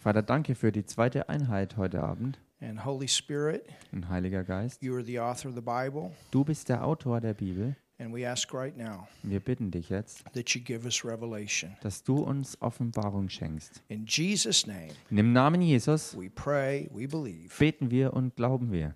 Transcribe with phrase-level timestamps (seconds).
[0.00, 2.38] Vater, danke für die zweite Einheit heute Abend.
[2.62, 6.12] And Holy Spirit, Und Heiliger Geist, you are the author of the Bible.
[6.30, 7.74] du bist der Autor der Bibel.
[7.98, 11.76] And we ask right now Wir bitten dich jetzt, that you give us revelation.
[11.82, 13.82] dass du uns Offenbarung schenkst.
[13.88, 17.54] In Jesus' name, In dem Namen Jesus we pray, we believe.
[17.58, 18.94] beten wir und glauben wir.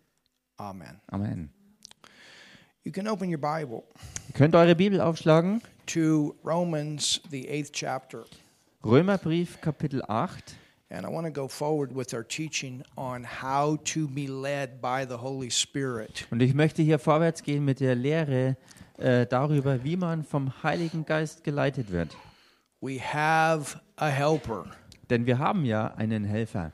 [0.57, 1.01] Amen.
[1.09, 1.51] Amen.
[2.85, 3.83] You can open your Bible
[4.29, 5.63] Ihr könnt eure Bibel aufschlagen.
[5.87, 8.25] to Romans, the eighth chapter.
[8.85, 10.57] Römerbrief Kapitel 8.
[10.91, 15.07] And I want to go forward with our teaching on how to be led by
[15.07, 16.27] the Holy Spirit.
[16.31, 18.59] Und ich möchte hier vorwärts gehen mit der Lehre
[18.99, 22.15] äh, darüber, wie man vom Heiligen Geist geleitet wird.
[22.83, 24.67] We have a helper.
[25.09, 26.73] Denn wir haben ja einen Helfer.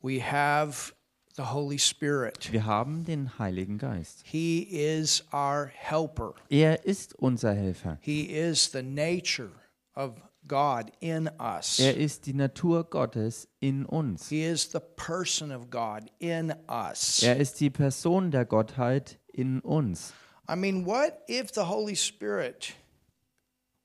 [0.00, 0.92] We have
[1.36, 2.52] the Holy Spirit.
[2.52, 4.22] Wir haben den Heiligen Geist.
[4.24, 6.34] He is our helper.
[6.48, 7.98] Er ist unser Helfer.
[8.00, 9.50] He is the nature
[9.96, 10.14] of
[10.48, 11.78] God in us.
[11.78, 14.28] Er ist die Natur Gottes in uns.
[14.28, 17.22] He is the person of God in us.
[17.22, 20.12] Er ist die Person der Gottheit in uns.
[20.48, 22.74] I mean, what if the Holy Spirit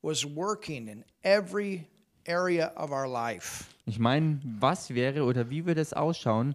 [0.02, 1.86] was working in every
[2.26, 3.66] area of our life?
[3.86, 6.54] Ich meine, was wäre oder wie würde es ausschauen,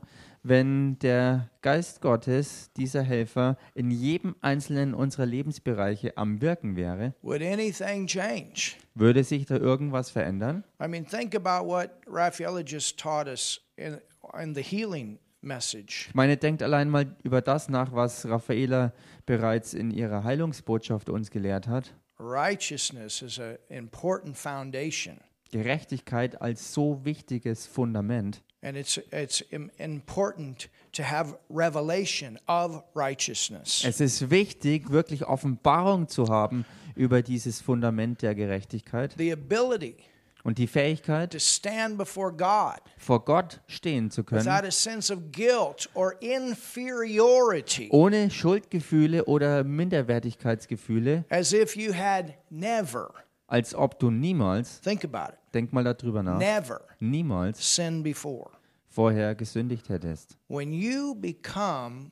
[0.49, 7.13] wenn der Geist Gottes, dieser Helfer, in jedem einzelnen unserer Lebensbereiche am Wirken wäre?
[7.21, 8.73] Would anything change?
[8.95, 10.63] Würde sich da irgendwas verändern?
[10.83, 13.99] I mean, think about what Raffaella just taught us in,
[14.41, 16.07] in the healing message.
[16.09, 18.93] Ich meine, denkt allein mal über das nach, was Raffaela
[19.25, 21.93] bereits in ihrer Heilungsbotschaft uns gelehrt hat.
[22.19, 25.19] Righteousness is an important foundation,
[25.51, 28.41] Gerechtigkeit als so wichtiges Fundament.
[28.61, 33.83] And it's, it's im- important to have revelation of righteousness.
[33.85, 36.65] Es ist wichtig, wirklich Offenbarung zu haben
[36.95, 39.95] über dieses Fundament der Gerechtigkeit The ability
[40.43, 45.13] und die Fähigkeit, to stand before God vor Gott stehen zu können, without a sense
[45.13, 53.13] of guilt or inferiority, ohne Schuldgefühle oder Minderwertigkeitsgefühle, as if you had never,
[53.49, 58.51] als ob du niemals, think about it, denk mal darüber nach, never niemals sinned before.
[58.87, 60.37] vorher gesündigt hättest.
[60.47, 62.11] When you become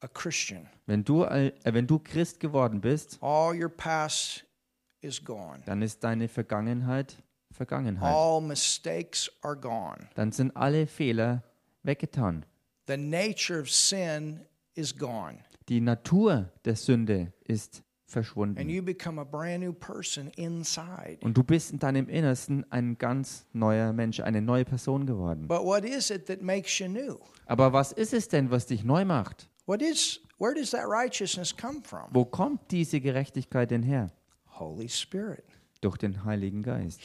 [0.00, 4.44] a Christian, Wenn du, äh, wenn du Christ geworden bist, all your past
[5.00, 5.60] is gone.
[5.66, 7.16] dann ist deine Vergangenheit
[7.52, 8.14] Vergangenheit.
[8.14, 10.08] All mistakes are gone.
[10.14, 11.42] Dann sind alle Fehler
[11.82, 12.44] weggetan.
[12.86, 14.40] The nature of sin
[14.74, 15.38] is gone.
[15.68, 18.68] Die Natur der Sünde ist verschwunden.
[18.68, 21.18] you become a brand new person inside.
[21.20, 25.46] Und du bist in deinem Innersten ein ganz neuer Mensch, eine neue Person geworden.
[25.46, 27.18] But what is it that makes you new?
[27.46, 29.48] Aber was ist es denn, was dich neu macht?
[29.66, 32.06] What is where does that righteousness come from?
[32.10, 34.10] Wo kommt diese Gerechtigkeit denn her?
[34.58, 35.44] Holy Spirit.
[35.80, 37.00] Durch den Heiligen Geist.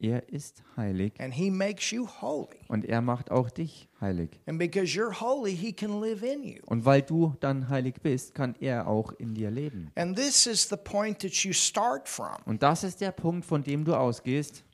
[0.00, 2.58] Er ist heilig And he makes you holy.
[2.68, 4.40] und er macht auch dich heilig.
[4.46, 6.60] And because you're holy, he can live in you.
[6.66, 9.90] Und weil du dann heilig bist, kann er auch in dir leben.
[9.94, 12.36] And this is the point that you start from.
[12.44, 14.64] Und das ist der Punkt, von dem du ausgehst.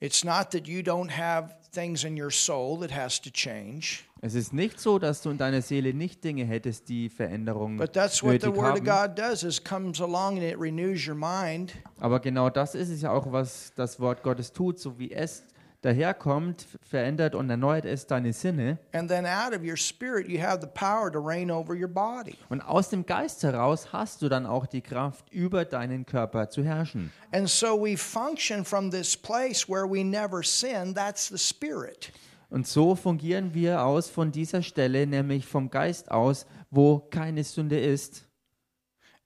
[0.00, 4.34] It's not that you don't have things in your soul that has to change, Es
[4.34, 8.22] ist nicht so, dass du in deiner Seele nicht Dinge hättest, die Veränderungen but that's
[8.22, 8.84] what the word of.
[8.84, 13.02] God does is comes along and it renews your mind Aber genau das ist es
[13.02, 15.44] ja auch, was das Wort Gottes tut, so wie es
[15.82, 18.78] daherkommt, verändert und erneuert es deine Sinne.
[18.92, 22.36] and then out of your spirit you have the power to reign over your body.
[22.48, 26.62] Und aus dem Geist heraus hast du dann auch die Kraft, über deinen Körper zu
[26.62, 27.12] herrschen.
[27.32, 32.12] And so we function from this place where we never sin, that's the spirit.
[32.48, 37.78] Und so fungieren wir aus von dieser Stelle, nämlich vom Geist aus, wo keine Sünde
[37.80, 38.25] ist.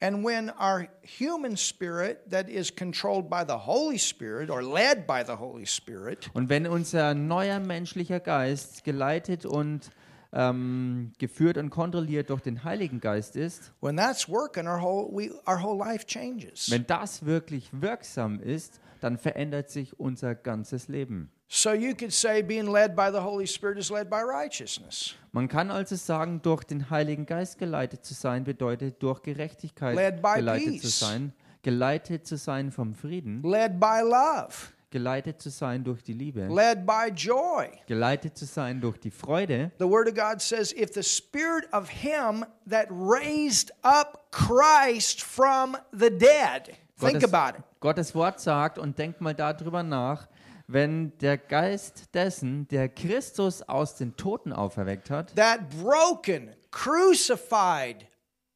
[0.03, 5.23] And when our human spirit that is controlled by the Holy Spirit or led by
[5.23, 9.91] the Holy Spirit Und wenn unser neuer menschlicher Geist geleitet und
[10.33, 15.31] ähm, geführt und kontrolliert durch den Heiligen Geist ist, when that's working our whole we,
[15.47, 16.71] our whole life changes.
[16.71, 21.31] wenn das wirklich wirksam ist, dann verändert sich unser ganzes Leben.
[21.53, 25.49] So you could say being led by the Holy Spirit is led by righteousness, Man
[25.49, 30.37] kann also sagen, durch den Heiligen Geist geleitet zu sein, bedeutet durch Gerechtigkeit Led by
[30.37, 30.83] geleitet peace.
[30.83, 31.33] zu sein,
[31.63, 34.55] geleitet zu sein vom Frieden, led by love,
[34.91, 37.69] geleitet zu sein durch die Liebe, led by joy.
[37.89, 39.73] geleitet zu sein durch die Freude.
[39.81, 45.77] The Word of God says, if the Spirit of Him that raised up Christ from
[45.91, 47.65] the dead, think Gottes, about it.
[47.81, 50.29] Gottes Wort sagt, und denkt mal darüber nach,
[50.73, 58.07] wenn der Geist dessen, der Christus aus den Toten auferweckt hat, That broken, crucified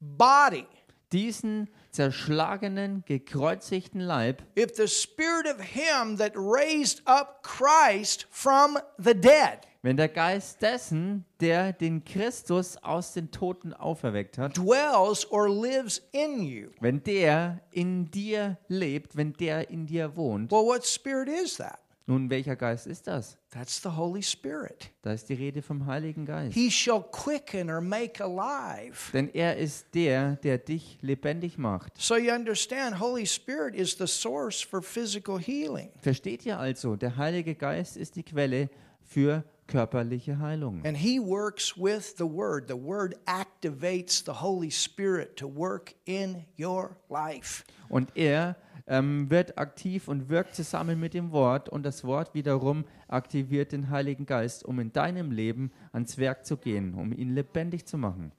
[0.00, 0.66] body
[1.12, 9.14] diesen zerschlagenen, gekreuzigten Leib, if the spirit of him that raised up Christ from the
[9.14, 15.48] dead wenn der Geist dessen, der den Christus aus den Toten auferweckt hat, dwells or
[15.48, 16.70] lives in you.
[16.80, 21.83] wenn der in dir lebt, wenn der in dir wohnt, Well, what spirit is that?
[22.06, 23.38] Nun welcher Geist ist das?
[23.50, 24.90] That's the Holy Spirit.
[25.02, 26.54] Da ist die Rede vom Heiligen Geist.
[26.54, 29.10] He shall quicken or make alive.
[29.12, 31.92] Denn er ist der, der dich lebendig macht.
[31.96, 35.90] So you understand, Holy Spirit is the source for physical healing.
[36.02, 38.68] Versteht ihr also, der Heilige Geist ist die Quelle
[39.02, 40.84] für körperliche Heilung.
[40.84, 42.68] And he works with the Word.
[42.68, 47.64] The Word activates the Holy Spirit to work in your life.
[47.88, 52.84] Und er ähm, wird aktiv und wirkt zusammen mit dem Wort und das Wort wiederum
[53.08, 57.86] aktiviert den Heiligen Geist, um in deinem Leben ans Werk zu gehen, um ihn lebendig
[57.86, 58.32] zu machen,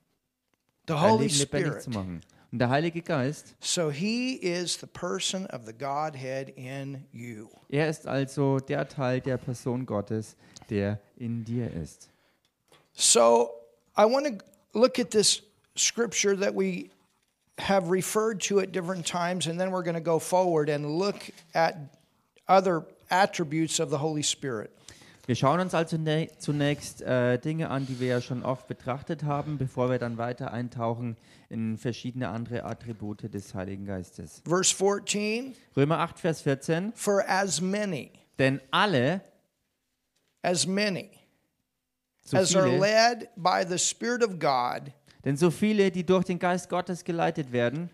[0.88, 1.82] The Holy Spirit.
[1.82, 2.22] zu machen.
[2.52, 7.50] Und der Heilige Geist, So he is the person of the Godhead in you.
[7.70, 10.38] er ist also der Teil der Person Gottes,
[10.70, 12.10] der in dir ist.
[12.94, 13.50] So
[13.98, 15.42] I want to look at this
[15.76, 16.90] scripture that we
[17.58, 21.30] have referred to at different times, and then we're going to go forward and look
[21.54, 21.78] at
[22.48, 24.72] other attributes of the Holy Spirit.
[25.28, 25.98] Wir schauen uns also
[26.38, 30.54] zunächst äh, Dinge an, die wir ja schon oft betrachtet haben, bevor wir dann weiter
[30.54, 31.18] eintauchen
[31.50, 34.44] in verschiedene andere Attribute des Heiligen Geistes.
[34.46, 36.94] Verse 14 Römer 8, Vers 14.
[36.94, 39.22] For as many, Denn alle,
[40.44, 41.10] as many
[42.26, 44.94] so as are led by the Spirit of God,
[45.26, 47.90] denn so viele, die durch den Geist Gottes geleitet werden,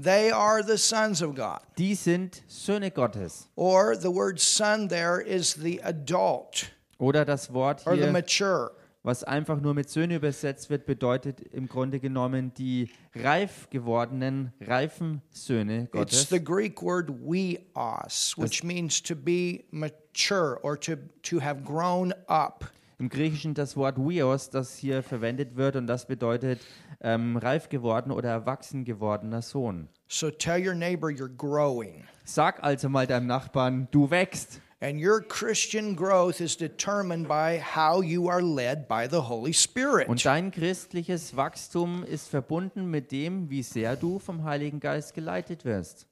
[0.00, 1.58] they are the sons of God.
[1.78, 3.48] die sind Söhne Gottes.
[3.56, 8.70] Or the word son there is the adult Oder das Wort or the hier, mature.
[9.02, 15.22] was einfach nur mit Söhne übersetzt wird, bedeutet im Grunde genommen die reif gewordenen, reifen
[15.30, 16.28] Söhne It's Gottes.
[16.28, 22.64] the Greek word weos, which means to be mature or to, to have grown up.
[22.98, 26.60] Im Griechischen das Wort Weos, das hier verwendet wird und das bedeutet
[27.02, 29.88] ähm, reif geworden oder erwachsen gewordener Sohn.
[30.08, 32.04] So tell your neighbor you're growing.
[32.24, 34.62] Sag also mal deinem Nachbarn, du wächst.
[34.80, 40.08] And your Christian growth is determined by how you are led by the Holy Spirit.
[40.08, 45.64] Und dein christliches Wachstum ist verbunden mit dem, wie sehr du vom Heiligen Geist geleitet
[45.64, 46.06] wirst.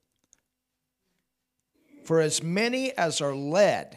[2.05, 3.97] For as many as are led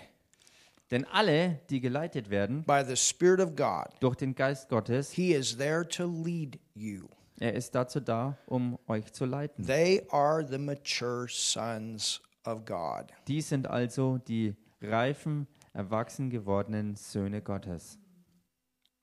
[0.92, 5.34] Denn alle, die geleitet werden by the Spirit of God, durch den Geist Gottes, He
[5.34, 7.07] is there to lead you.
[7.39, 9.66] er ist dazu da, um euch zu leiten.
[9.66, 13.12] They are the mature sons of God.
[13.28, 18.00] Die sind also die reifen, erwachsen gewordenen Söhne Gottes.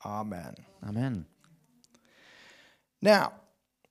[0.01, 0.55] Amen.
[0.81, 1.27] Amen.
[3.01, 3.33] Now,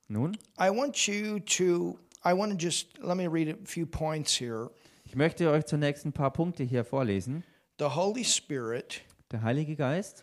[0.08, 4.38] Nun, I want you to, I want to just, let me read a few points
[4.38, 4.70] here.
[5.04, 7.44] ich möchte euch zunächst ein paar Punkte hier vorlesen.
[7.76, 10.22] The Holy Spirit Der Heilige Geist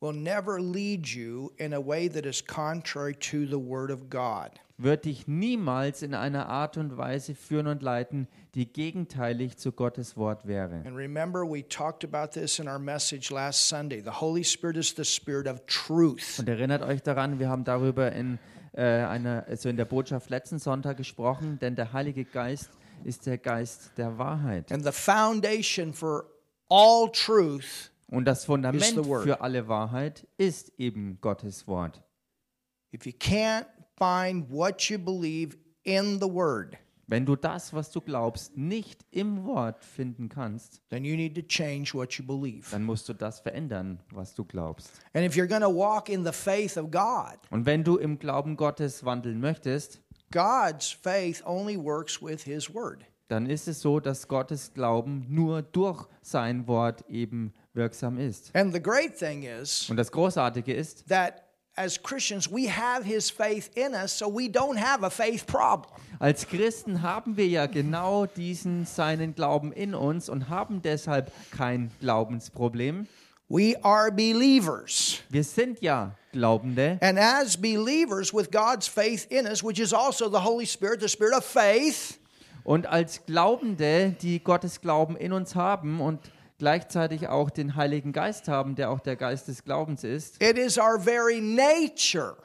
[0.00, 4.60] will never lead you in a way that is contrary to the Word of God.
[4.78, 10.16] wird dich niemals in einer Art und Weise führen und leiten, die gegenteilig zu Gottes
[10.16, 10.82] Wort wäre.
[10.84, 14.00] And remember, we talked about this in our message last Sunday.
[14.00, 16.38] The Holy Spirit is the Spirit of truth.
[16.38, 18.38] Und erinnert euch daran, wir haben darüber in,
[18.74, 22.70] äh, einer, also in der Botschaft letzten Sonntag gesprochen, denn der Heilige Geist
[23.02, 24.70] ist der Geist der Wahrheit.
[24.70, 26.26] And the foundation for
[26.72, 32.02] all truth, Und das Fundament für alle Wahrheit ist eben Gottes Wort.
[37.06, 41.42] Wenn du das, was du glaubst, nicht im Wort finden kannst, then you need to
[41.42, 42.70] change what you believe.
[42.70, 44.92] dann musst du das verändern, was du glaubst.
[45.12, 45.34] Und
[47.66, 50.00] wenn du im Glauben Gottes wandeln möchtest,
[50.32, 53.04] God's faith only works with His Word.
[53.32, 58.54] Dann ist es so, dass Gottes Glauben nur durch sein Wort eben wirksam ist.
[58.54, 61.42] And the great thing is Und das Großartige ist, that
[61.74, 65.90] as Christians, we have His faith in us, so we don't have a faith problem.
[66.18, 71.90] als Christen haben wir ja genau diesen seinen Glauben in uns und haben deshalb kein
[72.00, 73.08] Glaubensproblem.
[73.48, 75.20] We are believers.
[75.30, 76.98] Wir sind ja Glaubende.
[77.00, 81.08] And as believers with God's faith in us, which is also the Holy Spirit, the
[81.08, 82.18] Spirit of faith,
[82.64, 86.20] Und als Glaubende, die Gottes Glauben in uns haben und
[86.58, 90.78] gleichzeitig auch den Heiligen Geist haben, der auch der Geist des Glaubens ist, it is
[90.78, 92.36] our very nature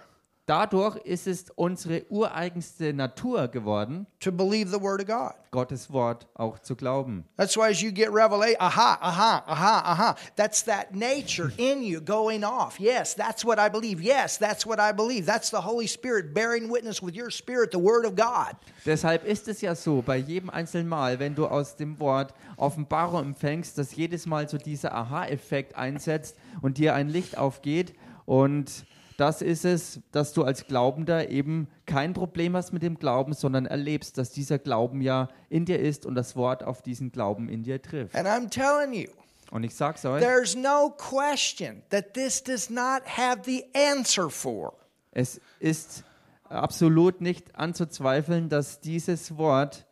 [0.48, 5.34] Dadurch ist es unsere ureigenste Natur geworden, to believe the Word of God.
[5.51, 7.25] Gottes Wort auch zu glauben.
[7.36, 10.16] That's why as you get revelation, aha, aha, aha, aha.
[10.38, 12.80] That's that nature in you going off.
[12.80, 14.01] Yes, that's what I believe.
[14.01, 15.25] Yes, that's what I believe.
[15.25, 18.56] That's the Holy Spirit bearing witness with your spirit, the Word of God.
[18.86, 23.25] Deshalb ist es ja so, bei jedem einzelnen Mal, wenn du aus dem Wort Offenbarung
[23.25, 27.94] empfängst, dass jedes Mal so dieser Aha-Effekt einsetzt und dir ein Licht aufgeht.
[28.25, 28.86] Und
[29.17, 33.65] das ist es, dass du als Glaubender eben kein Problem hast mit dem Glauben, sondern
[33.65, 37.63] erlebst, dass dieser Glauben ja in dir ist und das Wort auf diesen Glauben in
[37.63, 38.15] dir trifft.
[38.15, 39.09] And I'm telling you,
[39.50, 44.74] Und ich sag's euch, there's no question that this does not have the answer for.
[45.12, 46.03] es ist
[46.47, 49.87] absolut nicht anzuzweifeln, dass dieses Wort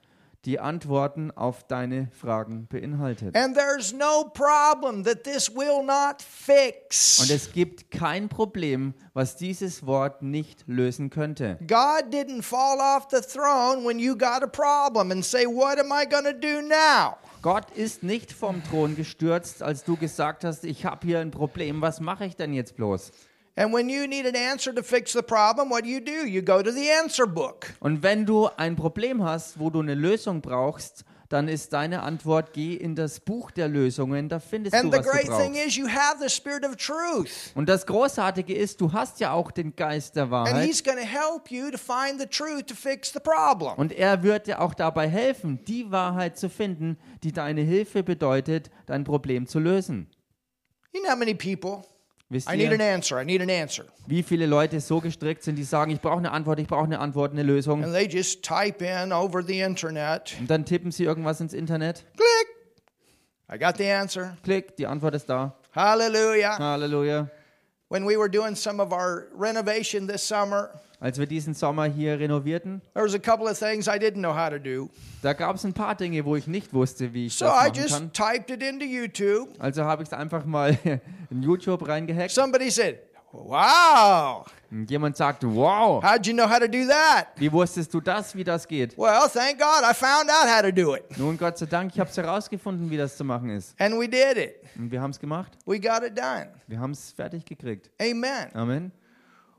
[0.46, 3.36] die Antworten auf deine Fragen beinhaltet.
[3.36, 7.20] And there's no problem that this will not fix.
[7.20, 11.58] Und es gibt kein Problem, was dieses Wort nicht lösen könnte.
[11.68, 15.92] God didn't fall off the throne when you got a problem and say, What am
[15.92, 17.18] I going to do now?
[17.42, 21.80] Gott ist nicht vom Thron gestürzt, als du gesagt hast, ich habe hier ein Problem,
[21.80, 23.12] was mache ich denn jetzt bloß?
[23.58, 26.26] And when you need an answer to fix the problem, what do you do?
[26.26, 27.68] You go to the answer book.
[27.80, 32.54] Und wenn du ein Problem hast, wo du eine Lösung brauchst, dann ist deine Antwort,
[32.54, 35.54] geh in das Buch der Lösungen, da findest And du, the was great du thing
[35.54, 35.68] brauchst.
[35.68, 37.52] is, you have the Spirit of truth.
[37.56, 40.66] Und das Großartige ist, du hast ja auch den Geist der And Wahrheit.
[40.68, 43.74] He's going to help you to find the truth to fix the problem.
[43.78, 48.70] Und er wird dir auch dabei helfen, die Wahrheit zu finden, die deine Hilfe bedeutet,
[48.86, 50.08] dein Problem zu lösen.
[50.94, 51.84] You know how many people?
[52.30, 53.22] Wisst I need an ihr, answer.
[53.22, 53.86] I need an answer.
[54.08, 57.00] wie viele Leute so gestrickt sind, die sagen, ich brauche eine Antwort, ich brauche eine
[57.00, 57.84] Antwort, eine Lösung.
[57.84, 62.04] And they just type in over the internet, Und dann tippen sie irgendwas ins Internet.
[62.16, 62.48] click.
[63.54, 64.38] I got the answer.
[64.44, 65.56] Klick, die Antwort ist da.
[65.76, 66.58] Hallelujah.
[66.58, 67.30] Halleluja.
[67.88, 72.18] When we were doing some of our renovation this summer, Als wir diesen Sommer hier
[72.20, 74.90] renovierten, there was a couple of things I didn't know how to do.
[75.22, 77.68] da gab es ein paar Dinge, wo ich nicht wusste, wie ich So das I
[77.70, 78.14] machen just kann.
[78.14, 79.50] typed it into YouTube.
[79.60, 80.76] Also habe ich es einfach mal
[81.30, 82.32] in YouTube reingehackt.
[82.32, 82.98] Somebody said,
[83.32, 87.28] Wow, Und jemand sagte, wow, how'd you know how to do that?
[87.36, 88.98] wie wusstest du das, wie das geht?
[88.98, 91.04] Well, thank God I found out how to do it.
[91.18, 93.76] Nun, Gott sei Dank, ich habe es herausgefunden, wie das zu machen ist.
[93.80, 94.56] And we did it.
[94.78, 95.58] Und wir haben es gemacht.
[95.66, 96.50] We got it done.
[96.68, 97.90] Wir haben es fertig gekriegt.
[98.02, 98.50] Amen.
[98.54, 98.92] Amen.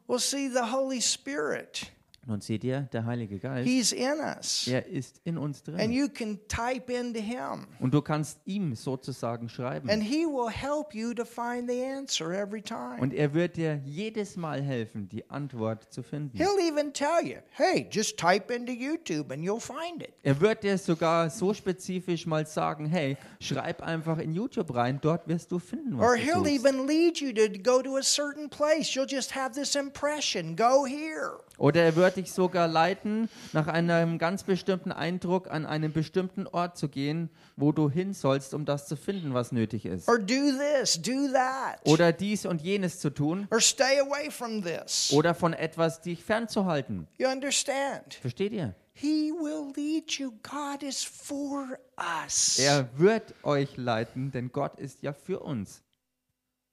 [0.06, 1.90] Well, see, the Holy Spirit,
[2.28, 4.66] Nun seht ihr, der Heilige Geist, He's in us.
[4.66, 5.92] er ist in uns And drin.
[5.92, 7.68] you can type into Him.
[7.78, 9.88] Und du kannst ihm sozusagen schreiben.
[9.88, 12.98] And He will help you to find the answer every time.
[13.00, 16.36] Und er wird dir jedes Mal helfen, die Antwort zu finden.
[16.36, 20.12] He'll even tell you, hey, just type into YouTube and you'll find it.
[20.24, 25.28] Er wird dir sogar so spezifisch mal sagen, hey, schreib einfach in YouTube rein, dort
[25.28, 26.66] wirst du finden, Or was du He'll suchst.
[26.66, 28.94] even lead you to go to a certain place.
[28.96, 31.38] You'll just have this impression go here.
[31.58, 36.76] Oder er wird dich sogar leiten, nach einem ganz bestimmten Eindruck an einen bestimmten Ort
[36.76, 40.08] zu gehen, wo du hin sollst, um das zu finden, was nötig ist.
[40.08, 41.80] Or do this, do that.
[41.84, 43.48] Oder dies und jenes zu tun.
[43.50, 45.12] Or stay away from this.
[45.12, 47.06] Oder von etwas dich fernzuhalten.
[47.18, 48.14] You understand?
[48.20, 48.74] Versteht ihr?
[48.92, 50.32] He will lead you.
[50.42, 51.78] God is for
[52.24, 52.58] us.
[52.58, 55.82] Er wird euch leiten, denn Gott ist ja für uns.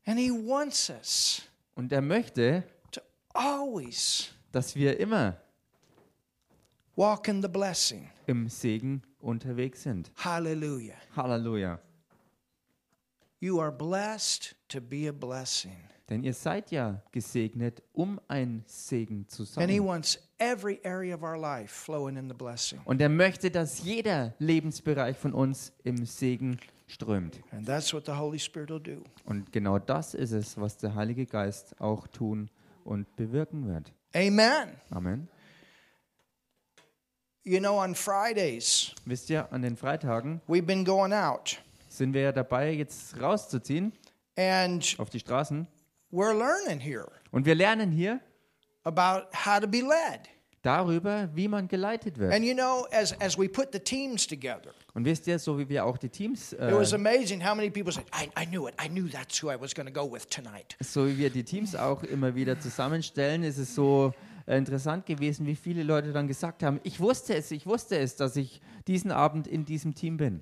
[0.06, 1.42] And He wants us
[1.76, 3.02] Und er möchte, to
[3.34, 5.36] always dass wir immer
[6.96, 8.10] walk in the blessing.
[8.28, 10.12] im Segen unterwegs sind.
[10.16, 10.96] Hallelujah.
[11.16, 11.80] Halleluja.
[13.40, 15.76] You are blessed to be a blessing.
[16.10, 19.86] Denn ihr seid ja gesegnet, um ein Segen zu And He sein.
[19.86, 22.80] wants every area of our life flowing in the blessing.
[22.86, 26.58] Und er möchte, dass jeder Lebensbereich von uns im Segen
[26.88, 27.42] strömt.
[27.52, 29.04] And that's what the Holy Spirit will do.
[29.26, 32.50] Und genau das ist es, was der Heilige Geist auch tun
[32.84, 33.92] und bewirken wird.
[34.16, 34.78] Amen.
[34.92, 35.28] Amen.
[37.46, 42.22] You know, on Fridays, Wisst ihr, an den Freitagen we've been going out sind wir
[42.22, 43.94] ja dabei, jetzt rauszuziehen
[44.38, 45.68] and auf die Straßen.
[46.12, 48.20] we're learning here Und wir lernen hier
[48.84, 50.30] about how to be led.
[50.64, 52.34] Darüber, wie man geleitet wird.
[52.34, 55.70] And you know, as, as we put the teams together, Und wisst ihr, so wie
[55.70, 58.68] wir auch die Teams, it was äh, amazing how many people said, I, I knew
[58.68, 58.74] it.
[58.84, 60.76] I knew that's who I was going to go with tonight.
[60.82, 64.14] so wie wir die Teams auch immer wieder zusammenstellen, ist es so
[64.48, 68.16] äh, interessant gewesen, wie viele Leute dann gesagt haben, ich wusste es, ich wusste es,
[68.16, 70.42] dass ich diesen Abend in diesem Team bin.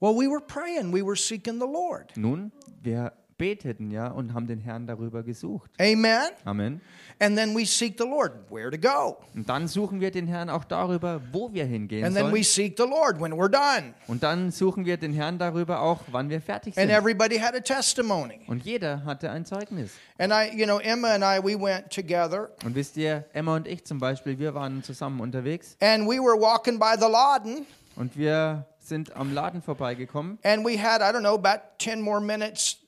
[0.00, 2.16] Well, we were praying, we were seeking the Lord.
[2.16, 2.50] Nun,
[2.80, 5.70] wir beteten ja und haben den Herrn darüber gesucht.
[5.80, 6.28] Amen.
[6.44, 6.80] Amen.
[7.18, 9.16] And then we seek the Lord where to go.
[9.34, 12.44] Und dann suchen wir den Herrn auch darüber, wo wir hingehen And then we sollen.
[12.44, 13.94] seek the Lord when we're done.
[14.08, 16.98] Und dann suchen wir den Herrn darüber auch, wann wir fertig And sind.
[16.98, 18.40] everybody had a testimony.
[18.46, 19.92] Und jeder hatte ein Zeugnis.
[20.18, 23.66] And I, you know, Emma and I, we went together Und wisst ihr, Emma und
[23.66, 28.16] ich zum Beispiel, wir waren zusammen unterwegs and we were walking by the Laden und
[28.16, 32.78] wir sind am Laden vorbeigekommen and we had, I don't know, about 10 more minutes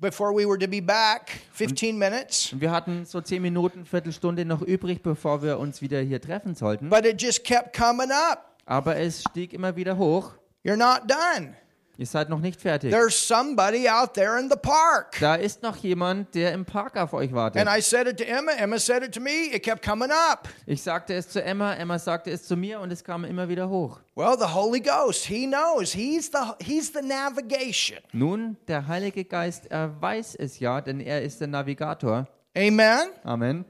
[0.00, 2.52] before we were to be back, 15 minutes.
[2.52, 6.54] und wir hatten so zehn Minuten, Viertelstunde noch übrig, bevor wir uns wieder hier treffen
[6.54, 6.88] sollten.
[6.90, 8.56] But it just kept coming up.
[8.66, 10.32] Aber es stieg immer wieder hoch.
[10.64, 11.54] You're not done.
[11.96, 12.90] Ihr seid noch nicht fertig.
[12.90, 15.16] There's somebody out there in the park.
[15.20, 17.64] Da ist noch jemand, der im Park auf euch wartet.
[17.64, 18.50] And I said it to Emma.
[18.52, 19.54] Emma said it to me.
[19.54, 20.48] It kept coming up.
[20.66, 23.68] Ich sagte es zu Emma, Emma sagte es zu mir und es kam immer wieder
[23.68, 24.00] hoch.
[24.16, 25.92] Well, the Holy Ghost, He knows.
[25.92, 27.98] He's the He's the navigation.
[28.12, 32.26] Nun, der Heilige Geist, er weiß es ja, denn er ist der Navigator.
[32.56, 33.10] Amen.
[33.22, 33.64] Amen.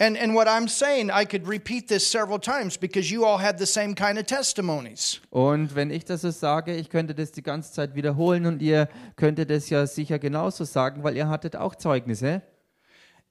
[0.00, 3.58] And and what I'm saying, I could repeat this several times because you all had
[3.58, 5.20] the same kind of testimonies.
[5.30, 8.88] Und wenn ich das so sage, ich könnte das die ganze Zeit wiederholen und ihr
[9.14, 12.42] könntet das ja sicher genauso sagen, weil ihr hattet auch Zeugnisse.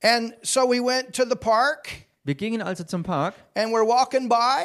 [0.01, 1.89] And so we went to the park
[2.23, 4.63] Wir gingen also zum Park and we're walking by,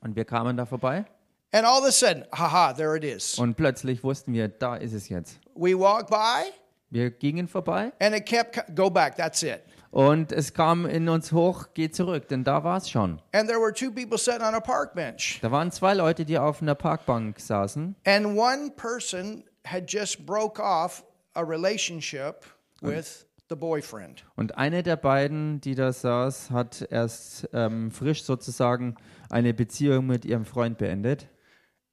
[0.00, 1.04] und wir kamen da vorbei
[1.52, 3.38] and all of a sudden, haha, there it is.
[3.38, 5.38] und plötzlich wussten wir, da ist es jetzt.
[5.54, 6.50] We walked by
[6.90, 9.16] Wir gingen vorbei and it kept go back.
[9.16, 9.62] That's it.
[9.90, 13.20] Und es kam in uns hoch, geh zurück, denn da war es schon.
[13.32, 15.38] And there were two people sitting on a park bench.
[15.42, 20.62] Da waren zwei Leute, die auf einer Parkbank saßen And one person had just broke
[20.62, 21.04] off
[21.34, 22.44] a relationship
[22.80, 24.24] with the boyfriend.
[24.36, 28.96] und eine der beiden, die da saß, hat erst ähm, frisch sozusagen
[29.30, 31.26] eine Beziehung mit ihrem Freund beendet.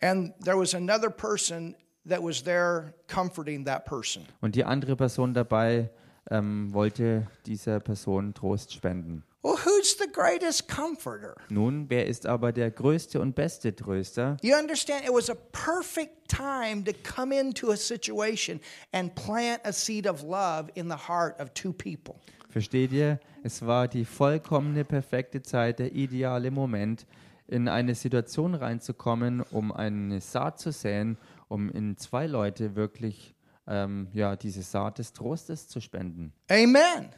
[0.02, 1.76] And there was another person
[2.08, 4.26] that was there comforting that person.
[4.42, 5.90] Und die andere Person dabei
[6.32, 9.24] ähm, wollte dieser Person Trost spenden.
[9.44, 11.36] Well, who's the greatest comforter?
[11.50, 14.38] Nun, wer ist aber der größte und beste Tröster?
[14.42, 15.06] You understand?
[15.06, 18.60] It was a perfect time to come into a situation
[18.92, 22.16] and plant a seed of love in the heart of two people.
[22.50, 23.20] Versteht ihr?
[23.44, 27.06] Es war die vollkommene, perfekte Zeit, der ideale Moment,
[27.48, 31.18] in eine Situation reinzukommen, um eine Saat zu säen,
[31.50, 33.35] um in zwei Leute wirklich
[33.68, 36.34] ähm, ja, diese Saat des Trostes zu spenden.
[36.50, 37.10] Amen.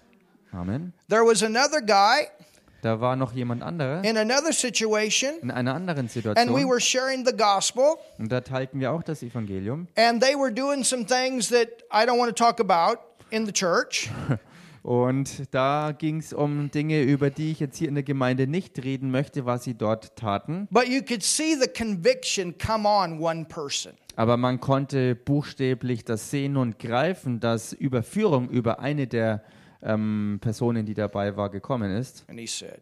[0.51, 0.94] Amen.
[1.10, 2.27] There was another guy
[2.82, 6.80] Da war noch jemand anderer in another situation, in einer anderen and we Situation were
[6.80, 9.88] sharing the gospel, und da teilten wir auch das Evangelium.
[9.96, 13.00] and they were doing some things that I don't want to talk about
[13.32, 14.10] in the church.
[14.88, 18.82] Und da ging es um Dinge, über die ich jetzt hier in der Gemeinde nicht
[18.86, 20.69] reden möchte, was sie dort taten.
[20.71, 23.91] But you could see the conviction come on one person.
[24.15, 29.43] Aber man konnte buchstäblich das sehen und greifen, dass Überführung über eine der
[29.84, 32.23] ähm, Personen, die dabei war, gekommen ist.
[32.30, 32.80] And he said,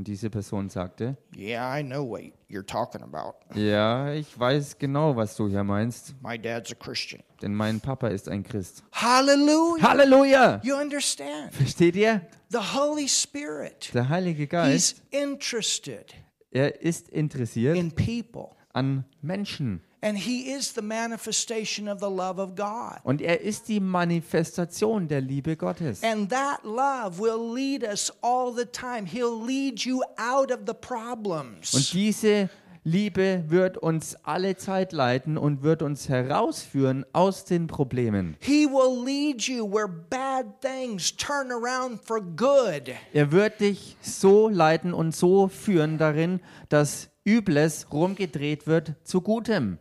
[0.00, 3.34] Und diese Person sagte, Yeah, I know what you're talking about.
[3.54, 7.22] ja, ich weiß genau, was du hier meinst, My dad's a Christian.
[7.42, 8.82] denn mein Papa ist ein Christ.
[8.92, 9.82] Hallelujah.
[9.82, 10.60] Halleluja!
[10.64, 11.52] You understand?
[11.52, 12.22] Versteht ihr?
[12.48, 16.14] The Holy Spirit, Der Heilige Geist, He's interested
[16.50, 18.48] er ist interessiert in people.
[18.72, 19.82] an Menschen.
[20.02, 23.00] And He is the manifestation of the love of God.
[23.02, 26.02] Und er ist die Manifestation der Liebe Gottes.
[26.02, 29.06] And that love will lead us all the time.
[29.06, 31.74] He'll lead you out of the problems.
[31.74, 32.48] Und diese
[32.82, 38.38] Liebe wird uns alle Zeit leiten und wird uns herausführen aus den Problemen.
[38.40, 42.94] He will lead you where bad things turn around for good.
[43.12, 49.76] Er wird dich so leiten und so führen darin, dass Übles rumgedreht wird zu Gutem.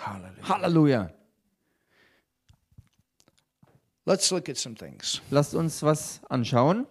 [0.00, 0.42] Hallelujah.
[0.42, 1.10] Halleluja.
[4.06, 5.20] Let's look at some things.
[5.30, 6.86] Lasst uns was anschauen.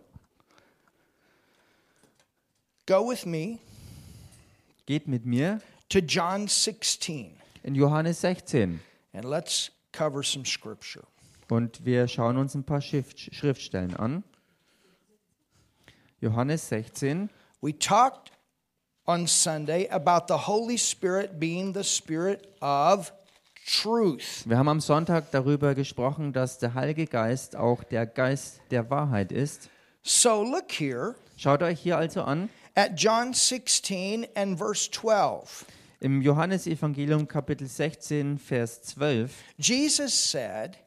[2.85, 3.59] Go with me
[4.85, 8.79] Geht mit mir to John 16 in Johannes 16
[9.13, 11.05] and let's cover some scripture.
[11.49, 14.23] und wir schauen uns ein paar Schrift Schriftstellen an.
[16.21, 17.29] Johannes 16.
[17.61, 18.31] We talked
[19.09, 23.11] on Sunday about the Holy Spirit being the Spirit of
[23.65, 24.43] truth.
[24.45, 29.31] Wir haben am Sonntag darüber gesprochen, dass der Heilige Geist auch der Geist der Wahrheit
[29.31, 29.71] ist.
[30.03, 35.65] So look here Schaut euch hier also an, at John 16 and verse 12.
[36.01, 40.77] im Johannesevangelium Kapitel 16, Vers 12, Jesus said,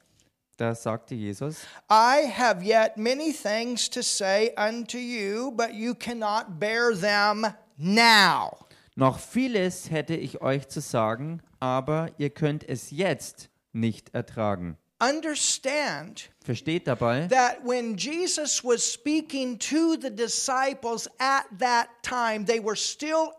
[0.59, 6.61] da sagte Jesus, I have yet many things to say unto you, but you cannot
[6.61, 8.67] bear them now.
[8.95, 14.77] noch vieles hätte ich euch zu sagen, aber ihr könnt es jetzt nicht ertragen.
[15.01, 22.61] understand Versteht dabei, that when Jesus was speaking to the disciples at that time, they
[22.61, 23.33] were still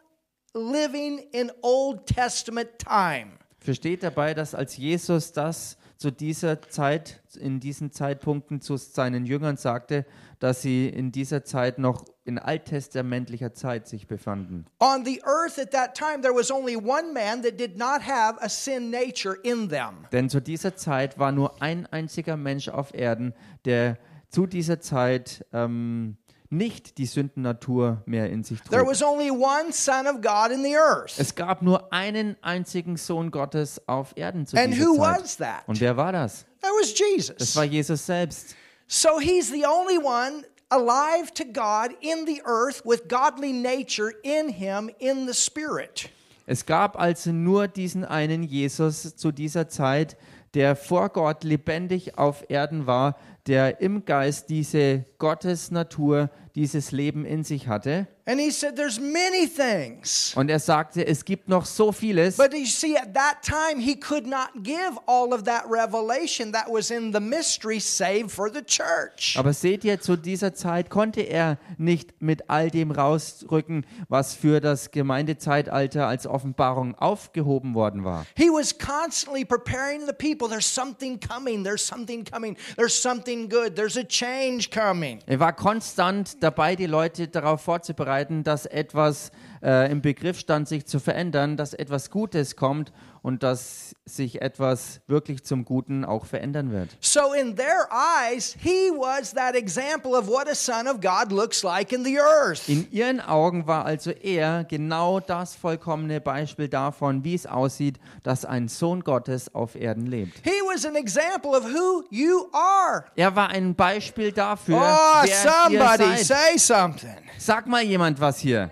[0.53, 3.37] living in Old Testament time.
[3.59, 9.55] versteht dabei, dass als Jesus das zu dieser Zeit, in diesen Zeitpunkten zu seinen Jüngern
[9.55, 10.05] sagte,
[10.43, 14.65] dass sie in dieser Zeit noch in alttestamentlicher Zeit sich befanden.
[14.81, 18.37] On the earth at that time, there was only one man that did not have
[18.41, 20.05] a sin nature in them.
[20.11, 25.45] Denn zu dieser Zeit war nur ein einziger Mensch auf Erden, der zu dieser Zeit
[25.53, 26.17] ähm,
[26.49, 28.91] nicht die Sündennatur mehr in sich There trug.
[28.91, 31.13] was only one Son of God in the earth.
[31.17, 35.21] Es gab nur einen einzigen Sohn Gottes auf Erden zu And dieser who Zeit.
[35.21, 35.63] was that?
[35.67, 36.45] Und wer war das?
[36.61, 36.93] That was
[37.37, 38.57] Das war Jesus selbst.
[38.87, 44.49] So he's the only one alive to God in the earth with godly nature in
[44.49, 46.09] him in the spirit.
[46.45, 50.17] Es gab also nur diesen einen Jesus zu dieser Zeit,
[50.53, 53.15] der vor Gott lebendig auf Erden war,
[53.47, 58.07] der im Geist diese Gottesnatur, dieses Leben in sich hatte.
[58.25, 60.33] And he said, There's many things.
[60.37, 62.37] Und er sagte, es gibt noch so vieles.
[62.37, 66.67] But you see, at that time, he could not give all of that revelation that
[66.71, 69.35] was in the mystery, save for the church.
[69.37, 74.61] Aber seht ihr, zu dieser Zeit konnte er nicht mit all dem rausrücken, was für
[74.61, 78.25] das Gemeindezeitalter als Offenbarung aufgehoben worden war.
[78.37, 80.47] He was constantly preparing the people.
[80.47, 81.65] There's something coming.
[81.65, 82.55] There's something coming.
[82.77, 83.75] There's something good.
[83.75, 85.19] There's a change coming.
[85.25, 89.31] Er war konstant dabei, die Leute darauf vorzubereiten, dass etwas
[89.63, 92.91] äh, im Begriff stand, sich zu verändern, dass etwas Gutes kommt
[93.23, 96.89] und dass sich etwas wirklich zum Guten auch verändern wird.
[96.99, 101.63] So, in their eyes, he was that example of what a son of God looks
[101.63, 102.67] like in the earth.
[102.67, 108.43] In ihren Augen war also er genau das vollkommene Beispiel davon, wie es aussieht, dass
[108.43, 110.39] ein Sohn Gottes auf Erden lebt.
[110.43, 113.05] He was an example of who you are.
[113.15, 115.35] Er war ein Beispiel dafür, Oh, wer ihr
[115.79, 116.25] somebody seid.
[116.25, 117.15] say something.
[117.37, 118.69] Sag mal jemand was hier.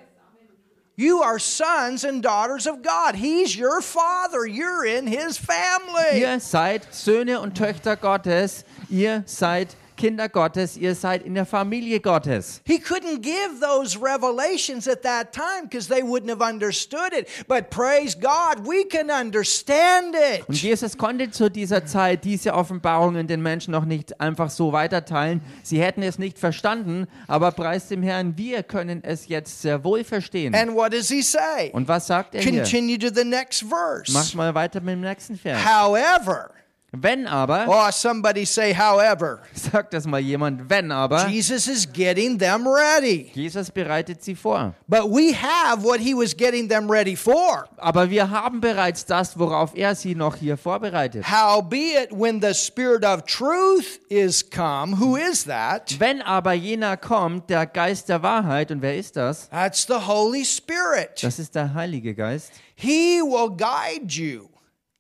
[0.96, 3.16] You are sons and daughters of God.
[3.16, 4.46] He's your father.
[4.46, 6.20] You're in his family.
[6.20, 8.66] Ihr seid Söhne und Töchter Gottes.
[8.90, 10.78] Ihr seid Kinder Gottes.
[10.78, 12.60] Ihr seid in der Familie Gottes.
[12.66, 17.28] He couldn't give those revelations at that time because they wouldn't have understood it.
[17.48, 20.16] But praise God, we can understand
[20.48, 20.64] Und it.
[20.64, 25.42] Jesus konnte zu dieser Zeit diese Offenbarungen den Menschen noch nicht einfach so weiterteilen.
[25.62, 30.04] Sie hätten es nicht verstanden, aber preis dem Herrn, wir können es jetzt sehr wohl
[30.04, 30.56] verstehen.
[30.56, 31.70] And what does he say?
[31.74, 32.64] Und was sagt er hier?
[32.64, 34.12] Continue to the next verse.
[34.12, 35.64] Mach mal weiter mit dem nächsten Vers.
[35.64, 36.50] However,
[36.94, 42.38] Wenn aber, oh, somebody say, however, sagt das mal jemand, wenn aber, Jesus is getting
[42.38, 43.32] them ready.
[43.34, 44.76] Jesus bereitet sie vor.
[44.90, 47.66] But we have what he was getting them ready for.
[47.78, 51.24] Aber wir haben bereits das, worauf er sie noch hier vorbereitet.
[51.32, 55.98] Howbeit, when the Spirit of truth is come, who is that?
[55.98, 59.50] Wenn aber jener kommt, der Geist der Wahrheit, und wer ist das?
[59.50, 61.24] That's the Holy Spirit.
[61.24, 62.52] Das ist der Heilige Geist.
[62.76, 64.50] He will guide you.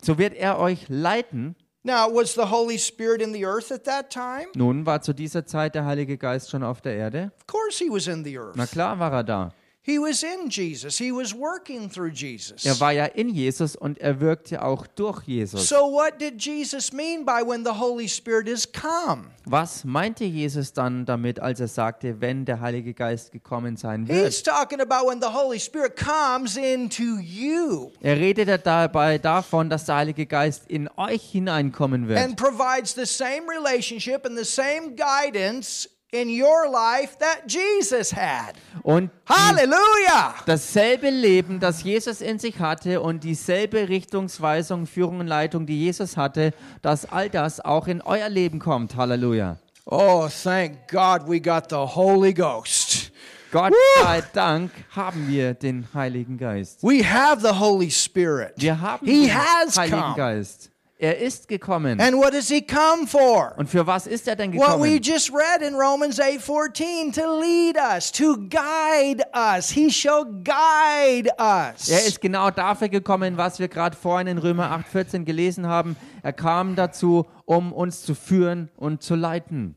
[0.02, 1.58] So wird er euch leiten.
[1.84, 4.46] Now, was the Holy Spirit in the earth at that time?
[4.56, 7.32] Nun war zu dieser Zeit der Heilige Geist schon auf der Erde.
[7.40, 8.72] Of course, he was in the Na earth.
[8.72, 9.50] klar war er da.
[9.84, 11.00] He was in Jesus.
[11.00, 12.64] He was working through Jesus.
[12.66, 15.68] Er war ja in Jesus und er wirkte auch durch Jesus.
[15.68, 19.32] So, what did Jesus mean by when the Holy Spirit is come?
[19.46, 24.24] Was meinte Jesus dann damit, als er sagte, wenn der Heilige Geist gekommen sein wird?
[24.24, 29.86] He's talking about when the Holy Spirit comes into you Er redete dabei davon, dass
[29.86, 34.96] der Heilige Geist in euch hineinkommen wird and provides the same relationship and the same
[34.96, 38.54] guidance in your life that Jesus had.
[38.84, 40.36] und die, Hallelujah!
[40.46, 46.18] dasselbe Leben, das Jesus in sich hatte und dieselbe Richtungsweisung, Führung und Leitung, die Jesus
[46.18, 48.96] hatte, dass all das auch in euer Leben kommt.
[48.96, 49.58] Halleluja.
[49.86, 53.12] Oh, thank God we got the Holy Ghost.
[53.52, 54.04] Gott Woo!
[54.04, 56.82] sei Dank haben wir den Heiligen Geist.
[56.84, 58.54] We have the Holy Spirit.
[58.58, 60.16] Wir haben He den has Heiligen come.
[60.16, 60.71] Geist.
[61.04, 62.00] Er ist gekommen.
[62.00, 63.56] And what does he come for?
[63.58, 65.02] Und für was ist er denn What we gekommen?
[65.02, 69.72] just read in Romans 8:14 to lead us, to guide us.
[69.72, 71.90] He shall guide us.
[71.90, 75.96] Er ist genau dafür gekommen, was wir gerade vorhin in Römer 8,14 gelesen haben.
[76.22, 79.76] Er kam dazu, um uns zu führen und zu leiten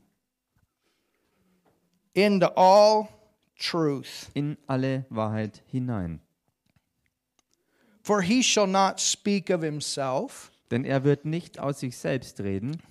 [2.13, 3.07] into all
[3.57, 4.29] truth.
[4.35, 6.21] in alle Wahrheit hinein.
[8.03, 12.81] For he shall not speak of himself, Denn er wird nicht aus sich selbst reden,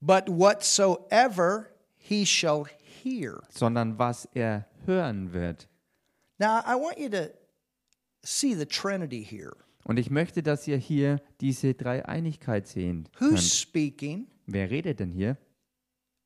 [0.00, 2.64] but whatsoever he shall
[3.02, 3.42] hear.
[3.50, 5.68] sondern was er hören wird.
[6.38, 7.28] Now, I want you to
[8.24, 9.52] see the Trinity here.
[9.84, 13.42] Und ich möchte, dass ihr hier diese Dreieinigkeit sehen Who's könnt.
[13.42, 14.26] speaking?
[14.46, 15.36] Wer redet denn hier?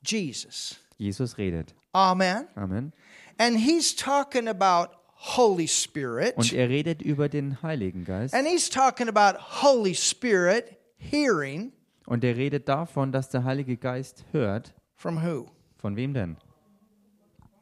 [0.06, 0.76] Jesus.
[0.98, 1.74] Jesus redet.
[1.92, 2.46] Amen.
[2.54, 2.92] Amen.
[3.38, 4.94] And he's talking about
[5.36, 6.36] Holy Spirit.
[6.36, 8.34] Und er redet über den Heiligen Geist.
[8.34, 11.72] And he's talking about Holy Spirit hearing
[12.06, 14.72] Und er redet davon, dass der Heilige Geist hört.
[14.94, 15.46] from who?
[15.76, 16.36] Von wem denn?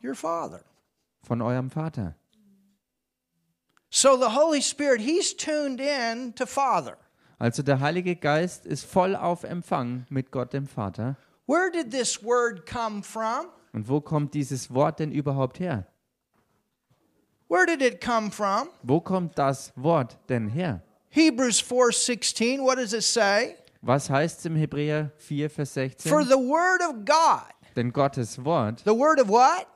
[0.03, 0.61] Your Father.
[1.23, 2.15] Von eurem Vater.
[3.91, 6.99] So the Holy Spirit, he's tuned in to Father.
[7.39, 11.17] Also der Heilige Geist ist voll auf Empfang mit Gott dem Vater.
[11.47, 13.47] Where did this word come from?
[13.73, 15.87] Und wo kommt dieses Wort denn überhaupt her?
[17.49, 18.69] Where did it come from?
[18.83, 20.81] Wo kommt das Wort denn her?
[21.11, 23.57] Hebrews 4:16, what does it say?
[23.83, 26.11] Was heißt es im Hebräer 4, Vers 16?
[26.11, 27.43] For the word of God.
[27.77, 29.67] Denn Gottes Wort, The word of what?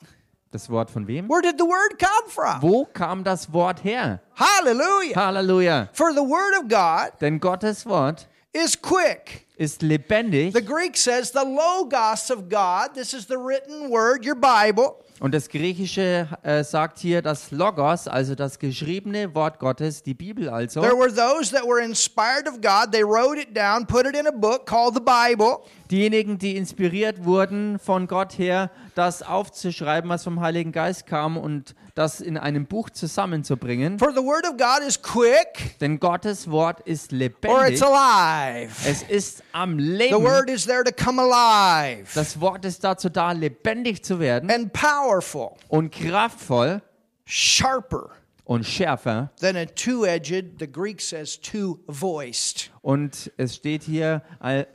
[0.50, 1.28] das Wort von wem?
[1.28, 2.62] Where did the word come from?
[2.62, 4.20] Wo kam das Wort her?
[4.34, 5.14] Hallelujah.
[5.14, 5.90] Hallelujah.
[5.92, 9.46] For the word of God Denn Gottes Wort is quick.
[9.58, 12.94] ist lebendig The Greek says the logos of God.
[12.94, 15.04] This is the written word, your Bible.
[15.20, 20.48] Und das Griechische äh, sagt hier das Logos, also das geschriebene Wort Gottes, die Bibel
[20.48, 20.80] also.
[20.80, 22.92] There were those that were inspired of God.
[22.92, 25.64] They wrote it down, put it in a book called the Bible.
[25.90, 31.74] Diejenigen, die inspiriert wurden von Gott her, das aufzuschreiben, was vom Heiligen Geist kam und
[31.94, 33.98] das in einem Buch zusammenzubringen.
[33.98, 37.70] For the word of God is quick Denn Gottes Wort ist or lebendig.
[37.72, 38.70] it's alive.
[38.86, 40.22] Es ist am The Leben.
[40.22, 44.72] word is there to come alive Das Wort ist dazu da, lebendig zu werden and
[44.72, 46.82] powerful, und kraftvoll
[47.24, 48.10] sharper
[48.48, 49.30] und schärfer.
[49.40, 52.70] than a two edged, the Greek says two voiced.
[52.82, 54.22] Und es steht hier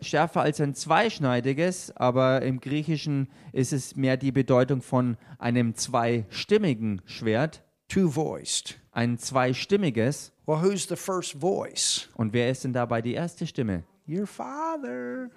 [0.02, 7.02] schärfer als ein zweischneidiges, aber im Griechischen ist es mehr die Bedeutung von einem zweistimmigen
[7.06, 7.64] Schwert.
[7.90, 8.80] Two voiced.
[8.92, 10.32] Ein zweistimmiges.
[10.46, 12.10] Well, who's the first voice?
[12.16, 13.84] Und wer ist denn dabei die erste Stimme?
[14.08, 15.30] Your father.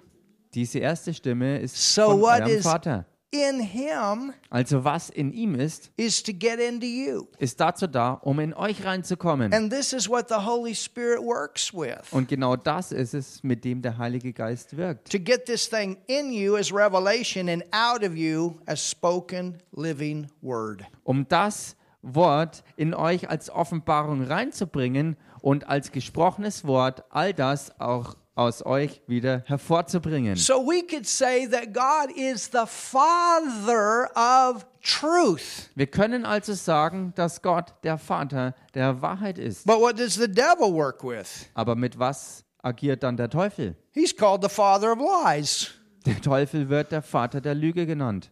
[0.53, 3.05] Diese erste Stimme ist So von is- Vater.
[3.31, 7.27] In him Also was in ihm ist, is to get into you.
[7.39, 9.53] ist dazu da, um in euch reinzukommen.
[9.53, 12.11] And this is what the Holy Spirit works with.
[12.11, 15.11] Und genau das ist es, mit dem der Heilige Geist wirkt.
[15.11, 20.27] To get this thing in you as revelation and out of you as spoken living
[20.41, 20.83] word.
[21.03, 28.15] Um das Wort in euch als Offenbarung reinzubringen und als gesprochenes Wort all das auch
[28.37, 30.35] aus euch wieder hervorzubringen.
[30.35, 35.69] So we could say that God is the father of truth.
[35.75, 39.65] Wir können also sagen, dass Gott der Vater der Wahrheit ist.
[39.65, 41.49] But what does the devil work with?
[41.55, 43.75] Aber mit was agiert dann der Teufel?
[43.91, 45.71] He's called the father of lies.
[46.05, 48.29] Der Teufel wird der Vater der Lüge genannt.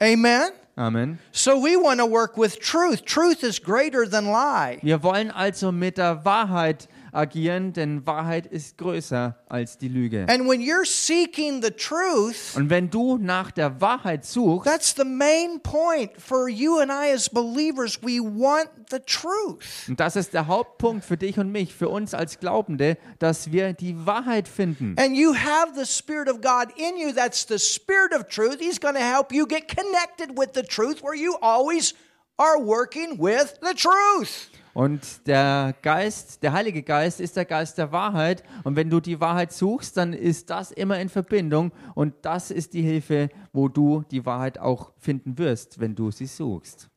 [0.00, 0.50] Amen.
[0.76, 1.20] Amen.
[1.30, 3.04] So we want to work with truth.
[3.04, 4.80] Truth is greater than lie.
[4.82, 10.26] Wir wollen also mit der Wahrheit agieren, denn Wahrheit ist größer als die Lüge.
[10.28, 15.04] And when you're seeking the truth, Und wenn du nach der Wahrheit suchst, that's the
[15.04, 18.00] main point for you and I as believers.
[18.02, 19.88] We want the truth.
[19.88, 23.72] und das ist der Hauptpunkt für dich und mich, für uns als Glaubende, dass wir
[23.72, 24.96] die Wahrheit finden.
[24.98, 27.12] And you have the Spirit of God in you.
[27.12, 28.58] That's the Spirit of truth.
[28.60, 31.94] He's going to help you get connected with the truth where you always
[32.36, 34.48] are working with the truth.
[34.74, 38.42] Und der Geist, der Heilige Geist ist der Geist der Wahrheit.
[38.64, 41.70] Und wenn du die Wahrheit suchst, dann ist das immer in Verbindung.
[41.94, 46.26] Und das ist die Hilfe, wo du die Wahrheit auch finden wirst, wenn du sie
[46.26, 46.90] suchst.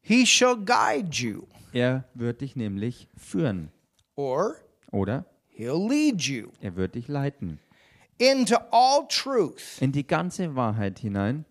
[0.00, 3.70] He shall guide you, Er wird dich nämlich führen.
[4.14, 4.54] or
[4.92, 5.24] Oder
[5.56, 7.58] he'll lead you er wird dich leiten.
[8.18, 9.80] into all truth.
[9.80, 11.44] In die ganze Wahrheit hinein.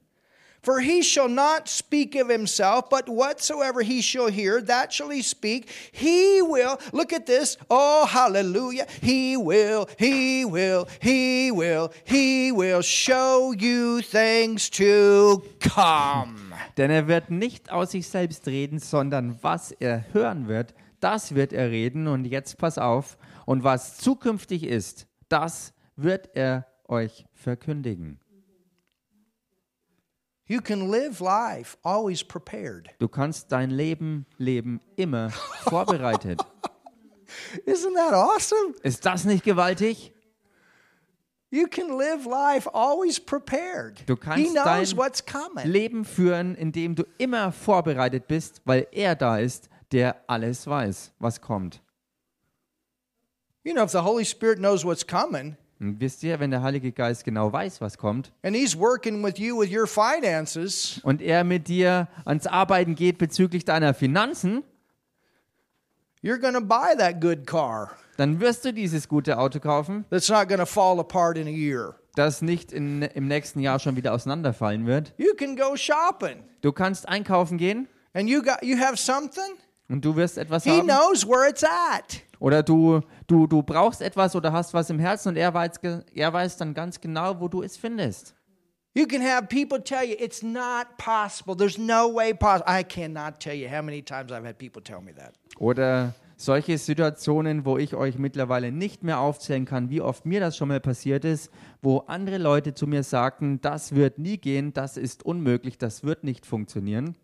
[0.63, 5.21] For he shall not speak of himself, but whatsoever he shall hear, that shall he
[5.21, 5.69] speak.
[5.91, 8.87] He will, look at this, oh, hallelujah.
[9.01, 16.53] He will, he will, he will, he will show you things to come.
[16.77, 21.51] Denn er wird nicht aus sich selbst reden, sondern was er hören wird, das wird
[21.51, 22.07] er reden.
[22.07, 23.17] Und jetzt pass auf.
[23.45, 28.22] Und was zukünftig ist, das wird er euch verkündigen.
[30.45, 32.89] You can live life always prepared.
[32.99, 35.29] Du kannst dein Leben leben immer
[35.63, 36.41] vorbereitet.
[37.65, 38.73] Isn't that awesome?
[38.83, 40.11] Ist das nicht gewaltig?
[41.49, 44.03] You can live life always prepared.
[44.07, 45.67] Du he kannst knows dein what's coming.
[45.67, 51.39] Leben führen, indem du immer vorbereitet bist, weil er da ist, der alles weiß, was
[51.41, 51.81] kommt.
[53.63, 56.93] You know, if the Holy Spirit knows what's coming, Und wisst ihr, wenn der Heilige
[56.93, 61.43] Geist genau weiß, was kommt, and he's working with you with your finances, und er
[61.43, 64.63] mit dir ans Arbeiten geht bezüglich deiner Finanzen,
[66.23, 70.47] you're to buy that good car dann wirst du dieses gute Auto kaufen, that's not
[70.47, 71.95] to fall apart in a year.
[72.15, 75.13] das nicht in, im nächsten Jahr schon wieder auseinanderfallen wird.
[75.17, 79.57] You can go shopping Du kannst einkaufen gehen and you got you have something.
[79.89, 80.87] und du wirst etwas He haben.
[80.87, 82.21] knows where it's at.
[82.43, 85.79] Oder du, du, du brauchst etwas oder hast was im Herzen und er weiß,
[86.13, 88.35] er weiß dann ganz genau, wo du es findest.
[88.93, 91.55] You can have people tell you it's not possible.
[91.55, 92.65] There's no way possible.
[92.67, 95.35] I cannot tell you how many times I've had people tell me that.
[95.57, 100.57] Oder solche Situationen, wo ich euch mittlerweile nicht mehr aufzählen kann, wie oft mir das
[100.57, 101.49] schon mal passiert ist,
[101.81, 106.25] wo andere Leute zu mir sagten, das wird nie gehen, das ist unmöglich, das wird
[106.25, 107.15] nicht funktionieren.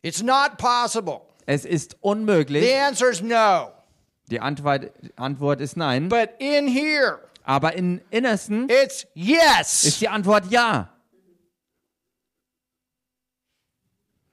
[0.00, 1.20] It's not possible.
[1.44, 2.64] Es ist unmöglich.
[2.64, 3.72] The answer is no.
[4.30, 6.08] Die Antwort, Antwort ist nein.
[6.08, 9.84] But in here, Aber im Innersten it's yes.
[9.84, 10.88] ist die Antwort ja.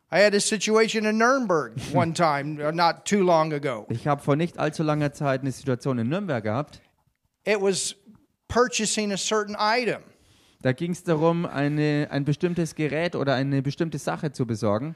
[0.09, 3.85] I had a situation in Nuremberg one time, uh, not too long ago.
[3.89, 6.81] Ich habe vor nicht allzu langer Zeit eine Situation in Nürnberg gehabt.
[7.43, 7.95] It was
[8.47, 10.01] purchasing a certain item.
[10.61, 14.95] Da ging es darum, eine, ein bestimmtes Gerät oder eine bestimmte Sache zu besorgen.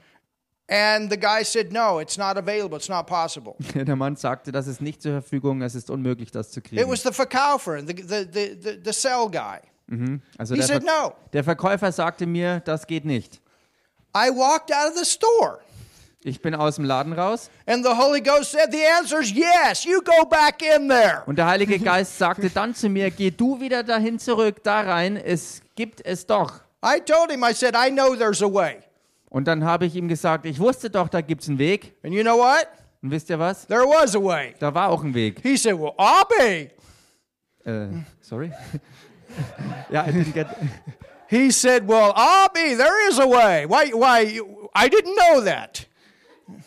[0.74, 2.78] And the guy said, no, it's not available.
[2.78, 3.58] It's not possible.
[3.76, 6.90] Der Mann sagte, das ist nicht zur Verfügung, es ist unmöglich, das zu It kriegen.
[6.90, 9.60] was the Verkäufer, the, the, the, the, the sell guy.
[10.38, 11.14] Also He der, said, Ver no.
[11.34, 13.42] der Verkäufer sagte mir, das geht nicht.
[14.16, 15.60] I walked out of the store.
[16.24, 19.84] Ich bin aus dem Laden raus And the Holy Ghost said, the answer is yes.
[19.84, 21.24] You go back in there.
[21.26, 25.18] und der Heilige Geist sagte dann zu mir, geh du wieder dahin zurück, da rein,
[25.18, 26.62] es gibt es doch.
[26.82, 28.78] I told him, I said, I know there's a way.
[29.32, 31.96] Und dann habe ich ihm gesagt, ich wusste doch, da gibt es einen Weg.
[32.04, 32.68] And you know what?
[33.02, 33.66] Und wisst ihr was?
[33.66, 34.54] There was a way.
[34.60, 35.40] Da war auch ein Weg.
[35.42, 36.70] He said, well, Abby.
[37.64, 38.52] Äh, sorry?
[39.90, 40.48] ja, I didn't get...
[41.30, 43.66] He said, well, Abby, there is a way.
[43.66, 44.42] Why, why,
[44.76, 45.86] I didn't know that.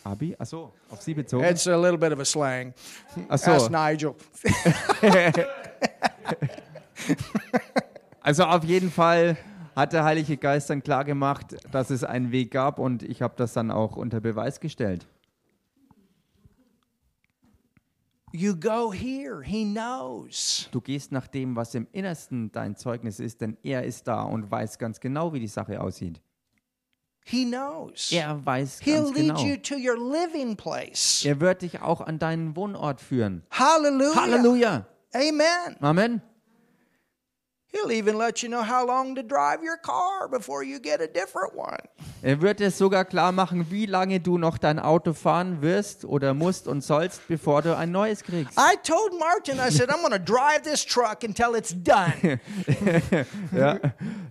[0.03, 0.35] Abi?
[0.39, 1.45] Achso, auf sie bezogen?
[1.45, 2.73] It's a little bit of a slang.
[3.29, 4.15] Ask Achso, Nigel.
[8.23, 9.37] also auf jeden Fall
[9.75, 13.33] hat der Heilige Geist dann klar gemacht, dass es einen Weg gab und ich habe
[13.37, 15.07] das dann auch unter Beweis gestellt.
[18.31, 19.41] You go here.
[19.41, 20.67] He knows.
[20.71, 24.51] Du gehst nach dem, was im Innersten dein Zeugnis ist, denn er ist da und
[24.51, 26.21] weiß ganz genau, wie die Sache aussieht.
[27.23, 28.11] He knows.
[28.11, 29.39] Er weiß He'll ganz lead genau.
[29.41, 31.23] you to your living place.
[31.25, 33.43] Er wird dich auch an deinen Wohnort führen.
[33.51, 34.15] Hallelujah.
[34.21, 34.85] Halleluja.
[35.13, 35.77] Amen.
[35.79, 36.21] Amen.
[37.75, 41.07] He'll even let you know how long to drive your car before you get a
[41.07, 41.77] different one.
[42.21, 46.33] Er wird dir sogar klar machen, wie lange du noch dein Auto fahren wirst oder
[46.33, 48.57] musst und sollst, bevor du ein neues kriegst.
[48.57, 52.39] I told Martin, I said, I'm going to drive this truck until it's done.
[53.51, 53.79] Ja.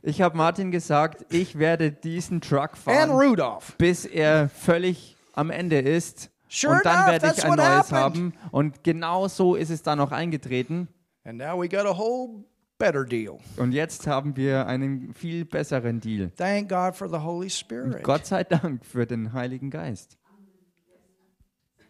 [0.02, 3.74] Ich habe Martin gesagt, ich werde diesen Truck and fahren, Rudolph.
[3.76, 6.30] bis er völlig am Ende ist.
[6.48, 7.92] Sure und dann enough, werde ich ein neues happened.
[7.92, 8.33] haben.
[8.50, 10.88] Und genau so ist es dann noch eingetreten.
[11.24, 12.44] And now we got a whole
[12.78, 13.38] better deal.
[13.56, 16.30] Und jetzt haben wir einen viel besseren Deal.
[16.37, 18.02] Thank God for the Holy Spirit.
[18.02, 20.18] Gott sei Dank für den Heiligen Geist.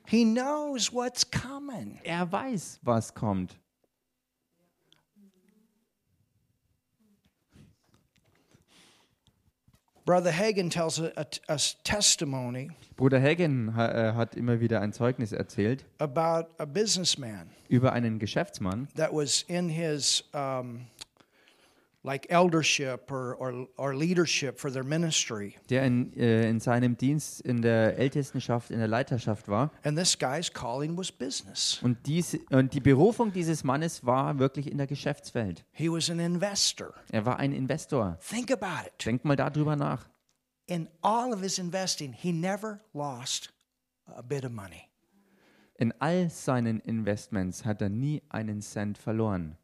[0.06, 1.98] He knows what's coming.
[2.04, 3.58] Er weiß, was kommt.
[10.04, 14.92] Brother Hagen tells a, a- a testimony Bruder Hagen ha- äh, hat immer wieder ein
[14.92, 20.86] Zeugnis erzählt about a businessman über einen Geschäftsmann, that was in his um,
[22.04, 25.56] like eldership or, or, or leadership for their ministry.
[25.70, 29.70] der in, äh, in seinem Dienst in der Ältestenschaft, in der Leiterschaft war.
[29.82, 31.80] And this guy's calling was business.
[31.82, 35.64] Und, dies, und die Berufung dieses Mannes war wirklich in der Geschäftswelt.
[35.72, 36.94] He was an investor.
[37.10, 38.18] Er war ein Investor.
[38.20, 39.04] Think about it.
[39.04, 40.06] Denk mal darüber nach.
[40.66, 43.52] In all of his investing, he never lost
[44.06, 44.88] a bit of money.
[45.76, 49.56] In all seinen Investments hat er nie einen Cent verloren.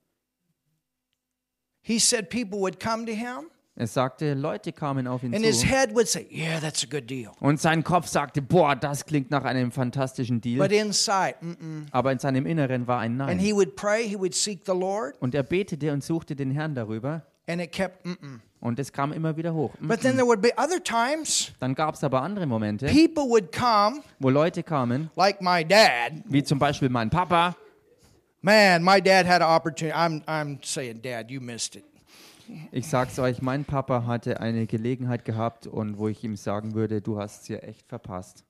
[1.82, 5.60] He said people would come to him Er sagte, Leute kamen auf ihn and his
[5.60, 5.66] zu.
[5.66, 7.30] head would say, Yeah, that's a good deal.
[7.40, 10.58] Und sein Kopf sagte, boah, das klingt nach einem fantastischen Deal.
[10.58, 11.86] But inside, mm-mm.
[11.90, 13.38] Aber in seinem Inneren war ein and Nein.
[13.38, 16.74] he would pray, he would seek the Lord, Und er betete und suchte den Herrn
[16.74, 17.22] darüber.
[17.46, 18.40] and it kept, mm-mm.
[18.60, 19.70] Und es kam immer wieder hoch.
[19.80, 23.50] But then there would be other times Dann gab es aber andere Momente, people would
[23.56, 26.12] come, wo Leute kamen, like my dad.
[26.26, 27.56] wie zum Beispiel mein Papa.
[28.42, 29.94] Man, my dad had an opportunity.
[29.94, 31.84] I'm, I'm saying, Dad, you missed it.
[32.72, 37.00] Ich sag's euch, mein Papa hatte eine Gelegenheit gehabt und wo ich ihm sagen würde,
[37.00, 38.44] du hast es hier echt verpasst.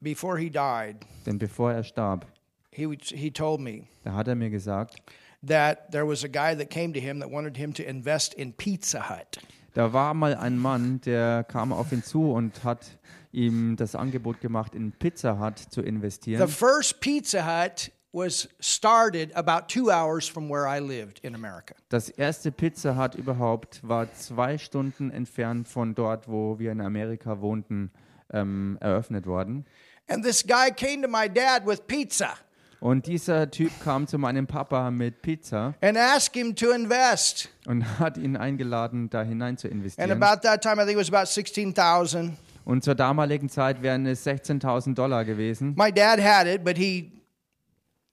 [0.00, 2.24] Before he died, Denn bevor er starb,
[2.70, 4.96] he, he told me da hat er mir gesagt,
[5.44, 8.52] that there was a guy that came to him that wanted him to invest in
[8.52, 9.38] Pizza Hut.
[9.74, 12.98] da war mal ein Mann, der kam auf ihn zu und hat
[13.32, 16.48] ihm das Angebot gemacht, in Pizza Hut zu The investieren.
[16.48, 21.74] first Pizza Hut was started about two hours from where I lived in America.
[21.90, 27.40] Das erste Pizza Hut überhaupt war zwei Stunden entfernt von dort, wo wir in Amerika
[27.40, 27.90] wohnten,
[28.32, 29.64] ähm, eröffnet worden.
[30.08, 32.34] And this guy came to my dad with pizza
[32.80, 37.48] Und dieser Typ kam zu meinem Papa mit Pizza and asked him to invest.
[37.66, 40.10] und hat ihn eingeladen, da hinein zu And investieren.
[40.10, 42.36] about that time, I think it was about 16,000.
[42.64, 45.74] Und zur damaligen Zeit wären es 16.000 Dollar gewesen.
[45.76, 47.12] My dad had it, but he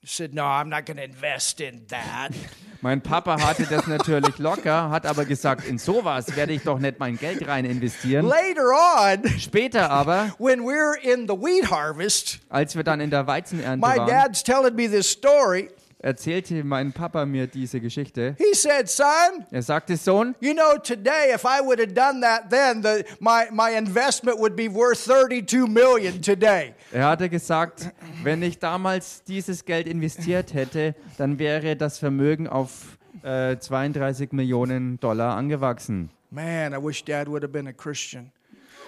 [0.04, 2.30] said, No, I'm not going to invest in that.
[2.82, 7.00] Mein Papa hatte das natürlich locker, hat aber gesagt, in sowas werde ich doch nicht
[7.00, 8.28] mein Geld rein investieren.
[8.28, 13.26] Later on, Später aber, when we're in the wheat harvest, als wir dann in der
[13.26, 15.70] Weizenernte my waren, dad's telling me this story.
[16.00, 18.36] Erzählte mein Papa mir diese Geschichte.
[18.38, 22.50] He said, Son, Er sagte, Sohn, you know, today, if I would have done that
[22.50, 26.74] then, the, my, my investment would be worth 32 million today.
[26.91, 27.91] er hatte gesagt,
[28.24, 35.00] wenn ich damals dieses Geld investiert hätte, dann wäre das Vermögen auf äh, 32 Millionen
[35.00, 36.10] Dollar angewachsen.
[36.30, 38.32] Man, I wish dad would have been a Christian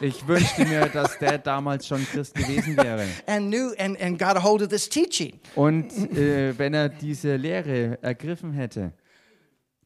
[0.02, 3.06] Ich wünschte mir, dass der damals schon Christ gewesen wäre.
[3.28, 5.40] and knew and, and got a hold of this teaching.
[5.56, 8.94] Und äh, wenn er diese Lehre ergriffen hätte.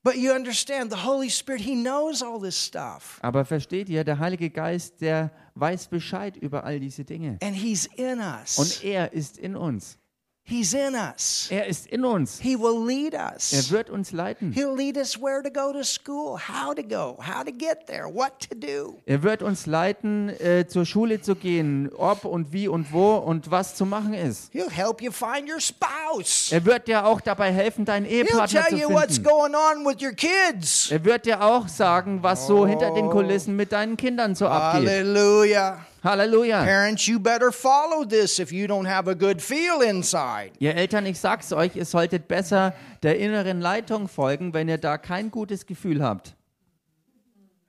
[0.04, 3.20] But you understand, the Holy Spirit, He knows all this stuff.
[3.22, 7.38] Aber versteht ihr, der Heilige Geist, der weiß Bescheid über all diese Dinge.
[7.42, 8.60] And He's in us.
[8.60, 9.98] Und er ist in uns.
[10.46, 11.48] He's in us.
[11.50, 12.38] Er ist in uns.
[12.42, 13.72] He will lead Er us.
[13.72, 14.52] wird uns leiten.
[14.52, 18.14] He'll lead us where to go to school, how to go, how to get there,
[18.14, 19.02] what to do.
[19.06, 23.52] Er wird uns leiten, äh, zur Schule zu gehen, ob und wie und wo und
[23.52, 24.52] was zu machen ist.
[24.54, 26.52] He'll help you find your spouse.
[26.52, 29.30] Er wird dir auch dabei helfen, deinen He'll Ehepartner tell zu you what's finden.
[29.30, 30.92] going on with your kids.
[30.92, 34.90] Er wird dir auch sagen, was so hinter den Kulissen mit deinen Kindern so abgeht.
[34.90, 35.86] Hallelujah.
[36.04, 36.66] Halleluja.
[36.66, 40.52] Parents, you better follow this if you don't have a good feel inside.
[40.60, 42.74] Ihr Eltern, ich sag's euch, ihr solltet besser
[43.04, 46.36] der inneren Leitung folgen, wenn ihr da kein gutes Gefühl habt.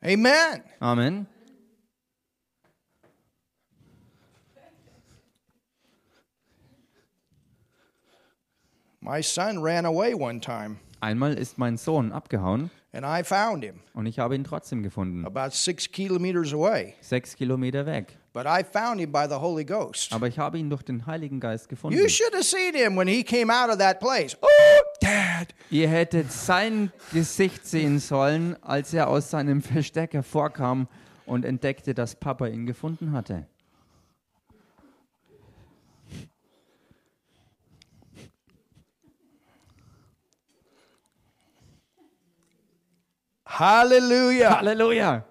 [0.02, 0.62] Amen.
[0.80, 1.26] Amen.
[9.00, 13.80] My son ran away one time, Einmal ist mein Sohn abgehauen and I found him
[13.92, 15.24] und ich habe ihn trotzdem gefunden.
[15.26, 16.94] about six kilometers away.
[17.00, 18.16] Sechs Kilometer weg.
[18.34, 20.12] But I found him by the Holy Ghost.
[20.12, 21.96] Aber ich habe ihn durch den Heiligen Geist gefunden.
[21.96, 24.36] You should have seen him when he came out of that place.
[24.42, 24.48] Oh,
[25.00, 25.54] Dad.
[25.70, 30.88] Ihr hättet sein Gesicht sehen sollen, als er aus seinem Versteck hervorkam
[31.26, 33.46] und entdeckte, dass Papa ihn gefunden hatte.
[43.46, 44.58] Hallelujah.
[44.58, 45.24] Halleluja.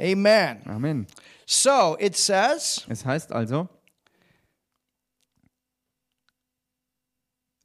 [0.00, 0.62] Amen.
[0.66, 1.06] Amen.
[1.46, 3.68] So it says, Es heißt also,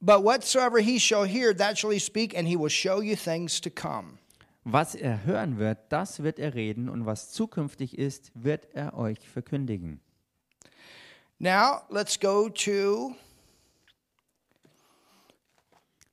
[0.00, 3.60] But whatsoever he shall hear, that shall he speak, and he will show you things
[3.60, 4.18] to come.
[4.64, 9.18] was er hören wird, das wird er reden und was zukünftig ist, wird er euch
[9.28, 10.00] verkündigen.
[11.38, 13.14] Now let's go to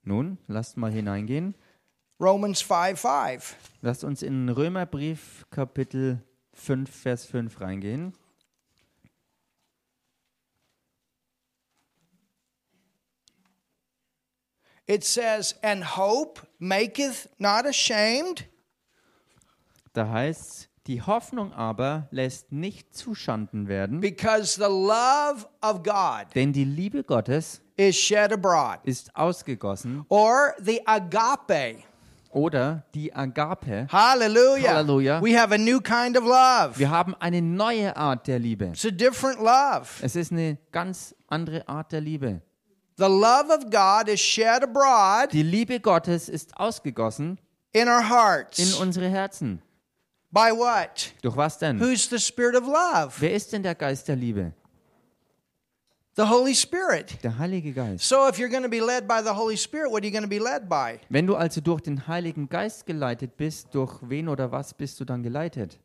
[0.03, 1.55] Nun, lasst mal hineingehen.
[2.21, 3.55] Romans 5 5.
[3.81, 8.13] Lasst uns in Römerbrief Kapitel 5, Vers 5 reingehen.
[14.85, 18.47] It says, And hope maketh not ashamed,
[19.93, 26.53] Da heißt die Hoffnung aber lässt nicht zuschanden werden, because the love of God denn
[26.53, 28.79] die Liebe Gottes is shed abroad.
[28.83, 31.83] ist ausgegossen Or the agape.
[32.33, 33.87] Oder die Agape.
[33.91, 34.75] Hallelujah.
[34.75, 35.21] Hallelujah.
[35.21, 36.77] We have a new kind of love.
[36.77, 38.65] Wir haben eine neue Art der Liebe.
[38.67, 39.87] It's a different love.
[40.01, 42.41] Es ist eine ganz andere Art der Liebe.
[42.97, 47.39] The love of God is shed abroad Die Liebe Gottes ist ausgegossen
[47.71, 48.73] in our in hearts.
[48.75, 49.61] unsere Herzen.
[50.29, 51.11] By what?
[51.21, 51.79] Durch was denn?
[51.79, 53.13] Who's the Spirit of love?
[53.19, 54.53] Wer ist denn der Geist der Liebe?
[56.15, 57.23] The Holy Spirit.
[57.23, 58.03] Der Heilige Geist.
[58.07, 60.23] So if you're going to be led by the Holy Spirit, what are you going
[60.23, 60.99] to be led by?
[61.09, 65.05] Wenn du also durch den Heiligen Geist geleitet bist, durch wen oder was bist du
[65.05, 65.79] dann geleitet?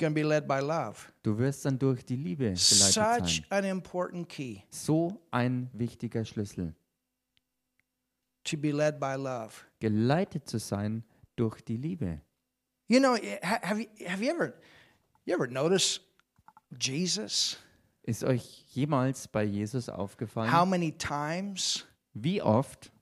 [0.00, 0.96] Going to be led by love.
[1.22, 3.44] Du wirst dann durch die Liebe geleitet Such sein.
[3.50, 6.74] an important key So ein wichtiger Schlüssel.
[8.42, 9.52] to be led by love.
[9.78, 11.04] Geleitet zu sein
[11.36, 12.20] durch die Liebe.
[12.88, 14.54] You know, ha- have you, have you ever
[15.24, 16.00] you ever noticed
[16.78, 17.56] Jesus?
[18.06, 22.92] Ist euch jemals bei Jesus aufgefallen, How many times wie oft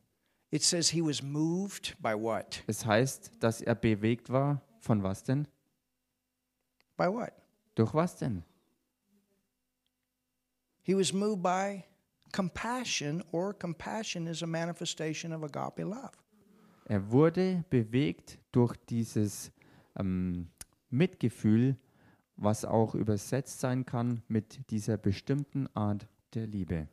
[0.51, 2.63] it says he was moved by what?
[2.69, 4.63] es heißt, dass er bewegt war?
[4.81, 5.49] Von was denn?
[6.97, 7.33] By what?
[7.75, 8.45] Durch was denn?
[10.83, 11.85] He was moved by
[12.33, 16.13] compassion, or compassion is a manifestation of agape love.
[16.87, 19.53] Er wurde bewegt durch dieses
[19.99, 20.49] ähm,
[20.91, 21.77] Mitgefühl,
[22.43, 26.89] was auch übersetzt sein kann mit dieser bestimmten Art der Liebe.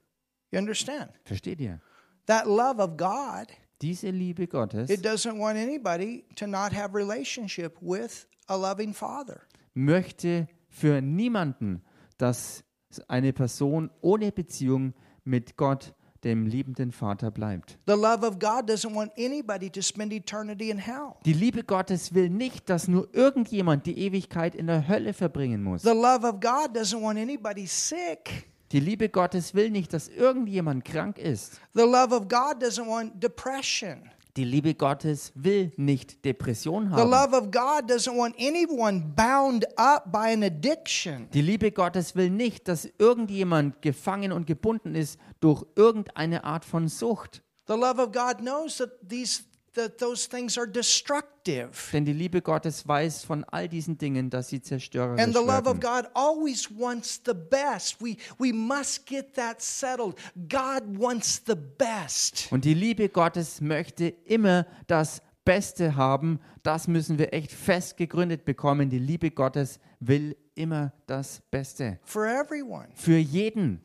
[0.51, 1.11] You understand?
[1.23, 1.79] Versteht ihr?
[2.25, 3.47] That love of God,
[3.81, 9.41] Diese Liebe Gottes it doesn't want anybody to not have relationship with a loving father.
[9.73, 11.81] möchte für niemanden,
[12.17, 12.63] dass
[13.07, 14.93] eine Person ohne Beziehung
[15.23, 15.93] mit Gott,
[16.23, 17.77] dem liebenden Vater, bleibt.
[17.87, 21.15] The love of God doesn't want anybody to spend eternity in hell.
[21.25, 25.83] Die Liebe Gottes will nicht, dass nur irgendjemand die Ewigkeit in der Hölle verbringen muss.
[25.83, 28.49] The love of God doesn't want anybody sick.
[28.71, 31.59] Die Liebe Gottes will nicht, dass irgendjemand krank ist.
[31.73, 34.11] The love of God doesn't want depression.
[34.37, 37.09] Die Liebe Gottes will nicht Depression The haben.
[37.09, 41.27] love of God doesn't want anyone bound up by an addiction.
[41.33, 46.87] Die Liebe Gottes will nicht, dass irgendjemand gefangen und gebunden ist durch irgendeine Art von
[46.87, 47.41] Sucht.
[47.67, 49.43] The love of God knows that these
[49.73, 51.69] that those things are destructive.
[51.91, 55.67] Denn die Liebe Gottes weiß von all diesen Dingen, dass sie zerstörerisch And the love
[55.67, 55.79] of.
[55.79, 58.01] God always wants the best.
[58.01, 60.15] We we must get that settled.
[60.47, 62.47] God wants the best.
[62.51, 66.39] Und die Liebe Gottes möchte immer das Beste haben.
[66.63, 68.89] Das müssen wir echt fest gegründet bekommen.
[68.89, 71.99] Die Liebe Gottes will immer das Beste.
[72.03, 72.89] For everyone.
[72.95, 73.81] Für jeden.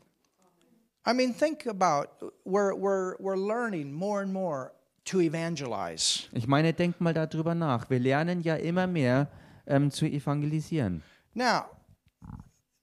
[1.07, 4.73] I mean, think about we're we're we're learning more and more
[5.05, 6.25] to evangelize.
[6.33, 7.91] Ich meine, denkt mal darüber nach.
[7.91, 9.29] Wir lernen ja immer mehr
[9.67, 11.03] ähm, zu evangelisieren.
[11.35, 11.65] Now,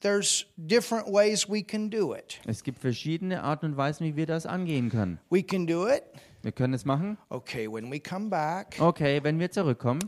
[0.01, 2.39] there's different ways we can do it.
[2.45, 5.19] Es gibt verschiedene Arten und Weisen, wie wir das angehen können.
[5.29, 6.03] We can do it.
[6.41, 7.17] Wir können es machen.
[7.29, 10.01] Okay, when we come back, Okay, wenn wir zurückkommen,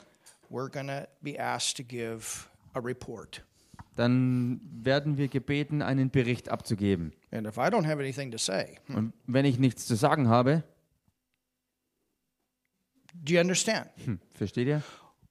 [0.49, 3.43] we're to be asked to give a report.
[3.95, 7.13] dann werden wir gebeten, einen Bericht abzugeben.
[7.31, 10.63] And if I don't have anything to say, Und wenn ich nichts zu sagen habe,
[13.13, 13.89] do you understand?
[14.05, 14.81] hm, versteht ihr?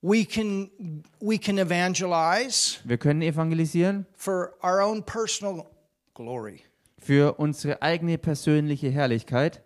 [0.00, 5.66] We can we can evangelize Wir können evangelisieren for our own personal
[6.14, 6.64] glory
[6.98, 9.62] für unsere eigene persönliche Herrlichkeit,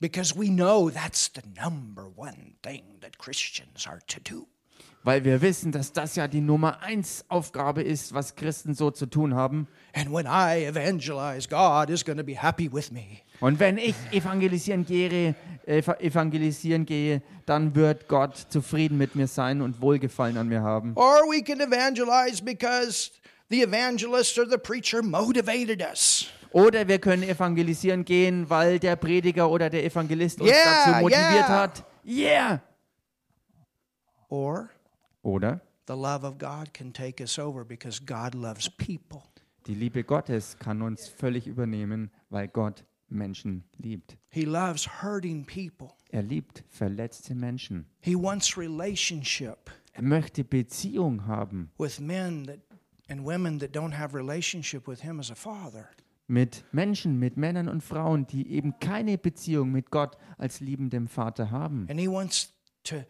[0.00, 4.46] because we know that's the number one thing that Christians are to do.
[5.02, 9.06] Weil wir wissen, dass das ja die Nummer eins Aufgabe ist, was Christen so zu
[9.06, 9.66] tun haben.
[9.94, 13.18] And when I evangelize, God is going to be happy with me.
[13.40, 15.34] Und wenn ich evangelisieren gehe,
[15.66, 20.92] ev- evangelisieren gehe, dann wird Gott zufrieden mit mir sein und Wohlgefallen an mir haben.
[20.96, 23.10] Or we can evangelize because
[23.48, 26.26] the evangelist or the preacher motivated us.
[26.52, 31.32] Oder wir können evangelisieren gehen, weil der Prediger oder der Evangelist uns Yeah, dazu motiviert
[31.32, 31.48] yeah.
[31.48, 31.84] hat.
[32.04, 32.60] Yeah!
[34.30, 34.70] Or
[35.22, 39.22] Oder the love of God can take us over because God loves people.
[39.66, 44.16] die Liebe Gottes kann uns völlig übernehmen, weil Gott Menschen liebt.
[44.30, 45.88] He loves hurting people.
[46.10, 47.86] Er liebt verletzte Menschen.
[48.00, 52.60] He wants relationship Er möchte Beziehung haben with men that
[53.08, 55.88] and women that don't have relationship with him as a father.
[56.28, 61.50] mit Menschen, mit Männern und Frauen, die eben keine Beziehung mit Gott als liebendem Vater
[61.50, 61.88] haben.
[61.90, 62.54] And he wants
[62.84, 63.02] to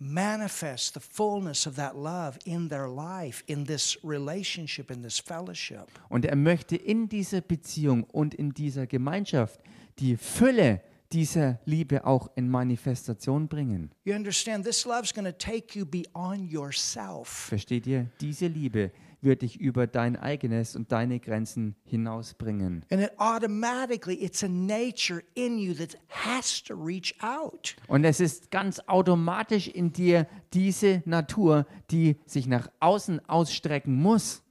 [0.00, 5.86] manifest the fullness of that love in their life, in this relationship, in this fellowship.
[6.08, 9.60] Und er möchte in dieser Beziehung und in dieser Gemeinschaft
[9.98, 10.80] die Fülle
[11.12, 13.90] dieser Liebe auch in Manifestation bringen.
[14.04, 17.28] You understand, this love's going to take you beyond yourself.
[17.28, 18.06] Versteht ihr?
[18.20, 18.92] Diese Liebe
[19.22, 22.84] wird dich über dein eigenes und deine Grenzen hinausbringen.
[22.90, 27.76] And it automatically, it's a nature in you that has to reach out.
[27.88, 34.42] Und es ist ganz automatisch in dir diese Natur, die sich nach außen ausstrecken muss.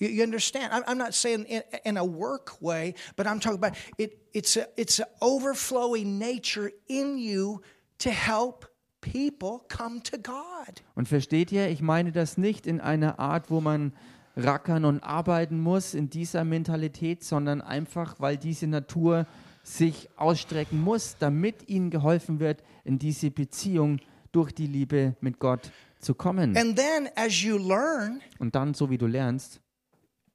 [0.00, 0.72] You, understand?
[0.72, 4.16] I'm, not saying in, in a work way, but I'm talking about it.
[4.32, 7.62] It's a it's an overflowing nature in you
[7.98, 8.64] to help
[9.10, 10.82] people come to God.
[10.94, 13.92] Und versteht ihr, ich meine das nicht in einer Art, wo man
[14.36, 19.26] rackern und arbeiten muss in dieser Mentalität, sondern einfach, weil diese Natur
[19.62, 23.98] sich ausstrecken muss, damit ihnen geholfen wird, in diese Beziehung
[24.32, 26.56] durch die Liebe mit Gott zu kommen.
[26.56, 29.60] And then as you learn Und dann, so wie du lernst,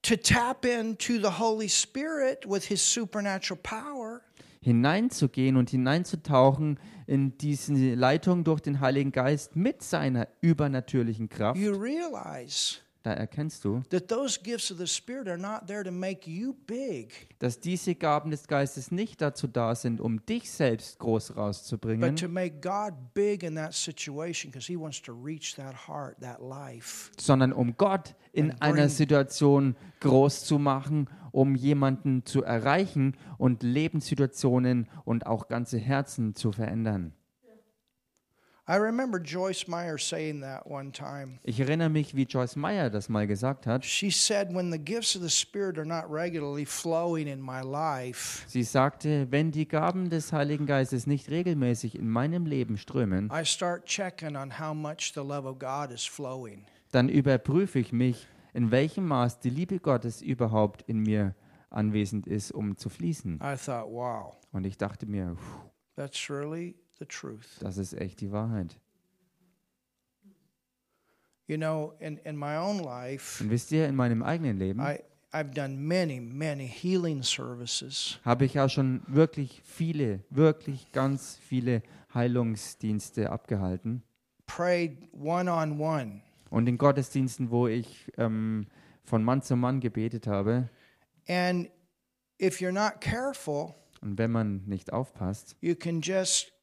[0.04, 4.22] to tap into the Holy Spirit with His supernatural power,
[4.64, 11.74] hineinzugehen und hineinzutauchen in diese Leitung durch den Heiligen Geist mit seiner übernatürlichen Kraft, you
[11.74, 13.82] realize da erkennst du,
[17.40, 22.16] dass diese Gaben des Geistes nicht dazu da sind, um dich selbst groß but rauszubringen,
[22.16, 26.40] to make God big in that situation because He wants to reach that heart, that
[26.40, 27.12] life.
[27.20, 34.88] sondern um Gott in einer Situation groß zu machen, um jemanden zu erreichen und Lebenssituationen
[35.04, 37.14] und auch ganze Herzen zu verändern.
[38.66, 41.40] I remember Joyce Meyer saying that one time.
[41.44, 43.84] Ich erinnere mich, wie Joyce Meyer das mal gesagt hat.
[43.84, 48.46] She said, When the gifts of the Spirit are not regularly flowing in my life,
[48.48, 53.44] Sie sagte, wenn die Gaben des Heiligen Geistes nicht regelmäßig in meinem Leben strömen, I
[53.44, 56.64] start checking on how much the love of God is flowing.
[56.94, 61.36] dann überprüfe ich mich, in welchem Maß die Liebe Gottes überhaupt in mir
[61.70, 63.36] anwesend ist, um zu fließen.
[63.44, 65.36] I thought, wow, Und ich dachte mir,
[65.96, 67.58] that's the truth.
[67.62, 68.80] das ist echt die Wahrheit.
[71.48, 75.00] You know, in, in my own life, Und wisst ihr, in meinem eigenen Leben I,
[75.34, 78.20] I've done many, many healing services.
[78.24, 81.82] habe ich ja schon wirklich viele, wirklich ganz viele
[82.14, 84.04] Heilungsdienste abgehalten.
[84.46, 86.22] prayed one on one.
[86.54, 88.68] Und in Gottesdiensten, wo ich ähm,
[89.04, 90.70] von Mann zu Mann gebetet habe,
[91.28, 91.68] And
[92.40, 96.54] if you're not careful, und wenn man nicht aufpasst, you can just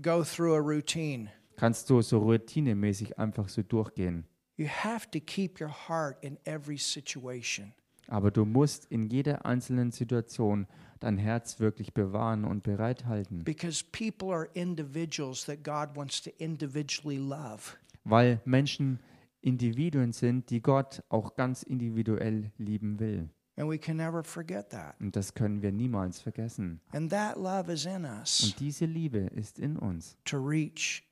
[0.00, 1.28] go through a routine.
[1.56, 4.24] kannst du so routinemäßig einfach so durchgehen.
[4.56, 7.74] You have to keep your heart in every situation.
[8.08, 10.66] Aber du musst in jeder einzelnen Situation
[10.98, 17.18] dein Herz wirklich bewahren und bereithalten, Because people are individuals that God wants to individually
[17.18, 17.76] love.
[18.04, 19.00] Weil Menschen
[19.40, 23.28] Individuen sind, die Gott auch ganz individuell lieben will.
[23.56, 24.94] And we can never forget that.
[25.00, 26.80] Und das können wir niemals vergessen.
[26.92, 31.02] And that love is in us Und diese Liebe ist in uns, to reach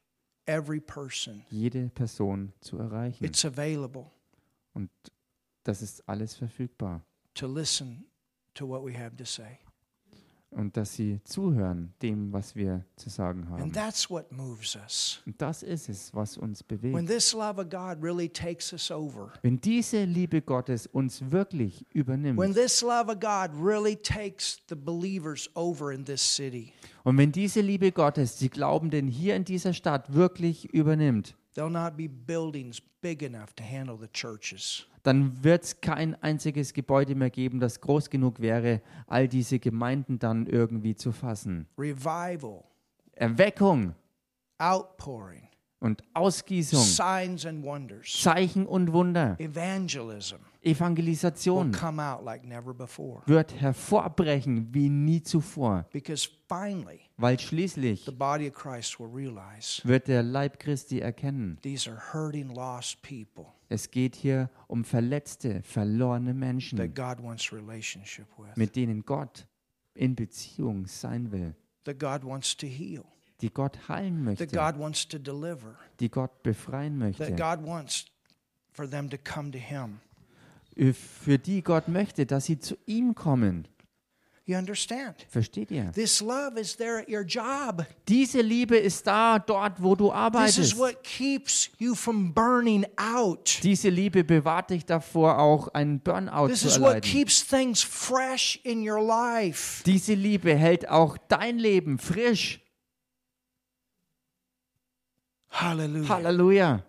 [0.47, 1.43] every person.
[1.51, 3.25] jede Person zu erreichen.
[3.25, 4.07] It's available
[4.73, 4.91] Und
[5.65, 7.05] das ist alles verfügbar.
[7.35, 8.07] to listen
[8.55, 9.59] to what we have to say.
[10.53, 13.63] Und dass sie zuhören dem, was wir zu sagen haben.
[13.63, 15.23] And that's what moves us.
[15.25, 17.09] Und das ist es, was uns When bewegt.
[17.09, 19.33] this love of God really takes us over.
[19.43, 24.75] Wenn diese Liebe Gottes uns wirklich When übernimmt this love of God really takes the
[24.75, 26.73] believers over in this city,
[27.05, 31.97] und wenn diese Liebe Gottes die Glaubenden hier in dieser Stadt wirklich übernimmt, there'll not
[31.97, 34.87] be buildings big enough to handle the churches.
[35.03, 40.19] Dann wird es kein einziges Gebäude mehr geben, das groß genug wäre, all diese Gemeinden
[40.19, 41.67] dann irgendwie zu fassen.
[41.79, 42.65] Revival,
[43.13, 43.95] Erweckung.
[44.59, 45.49] Outpouring,
[45.81, 50.37] und Ausgießung, signs and wonders, Zeichen und Wunder, evangelism.
[50.63, 51.73] Evangelisation.
[52.23, 52.43] Like
[53.27, 59.81] wird hervorbrechen wie nie zuvor, Because finally, weil schließlich the body of Christ will realize
[59.85, 65.63] wird der Leib Christi erkennen, these are hurting, lost people es geht hier um verletzte,
[65.63, 69.47] verlorene Menschen, that God wants relationship with, mit denen Gott
[69.95, 71.55] in Beziehung sein will,
[71.85, 73.05] that God wants to heal,
[73.41, 77.67] die Gott heilen möchte, that God wants to deliver, die Gott befreien möchte, that God
[77.67, 78.07] wants
[78.73, 80.01] for them to come to Him.
[80.93, 83.69] für die Gott möchte, dass sie zu ihm kommen.
[84.47, 85.15] You understand?
[85.29, 85.93] Versteht ihr?
[85.93, 87.87] This love is there at your job.
[88.09, 90.79] Diese Liebe ist da, dort, wo du This is arbeitest.
[90.79, 93.61] what keeps you from burning out.
[93.63, 97.11] Diese Liebe bewahrt dich davor, auch einen Burnout This zu is what erleiden.
[97.11, 99.85] keeps things fresh in your life.
[99.85, 102.61] Diese Liebe hält auch dein Leben frisch.
[105.51, 106.09] Hallelujah.
[106.09, 106.83] Halleluja.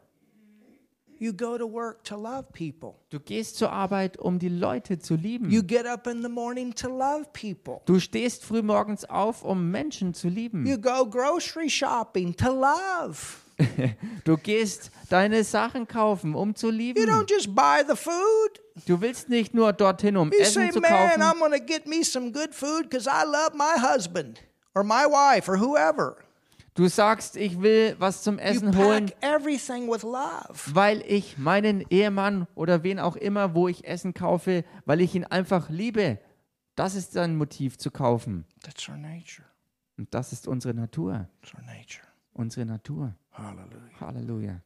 [1.22, 2.96] You go to work to love people.
[3.12, 5.52] Du gehst zur Arbeit, um die Leute zu lieben.
[5.52, 7.82] You get up in the morning to love people.
[7.86, 10.66] Du stehst früh morgens auf, um Menschen zu lieben.
[10.66, 13.20] You go grocery shopping to love.
[14.24, 17.08] Du gehst deine Sachen kaufen, um zu You lieben.
[17.08, 18.60] don't just buy the food.
[18.88, 21.22] Du willst nicht nur dorthin, um You say, Essen zu man, kaufen.
[21.22, 24.40] I'm going to get me some good food because I love my husband
[24.74, 26.18] or my wife or whoever.
[26.74, 30.58] Du sagst, ich will was zum Essen holen, pack everything with love.
[30.74, 35.26] weil ich meinen Ehemann oder wen auch immer, wo ich Essen kaufe, weil ich ihn
[35.26, 36.18] einfach liebe.
[36.76, 38.46] Das ist dein Motiv zu kaufen.
[38.62, 39.46] That's our nature.
[39.98, 41.28] Und das ist unsere Natur.
[41.42, 42.08] That's our nature.
[42.34, 43.14] Unsere Natur.
[43.32, 44.00] Hallelujah.
[44.00, 44.62] Halleluja.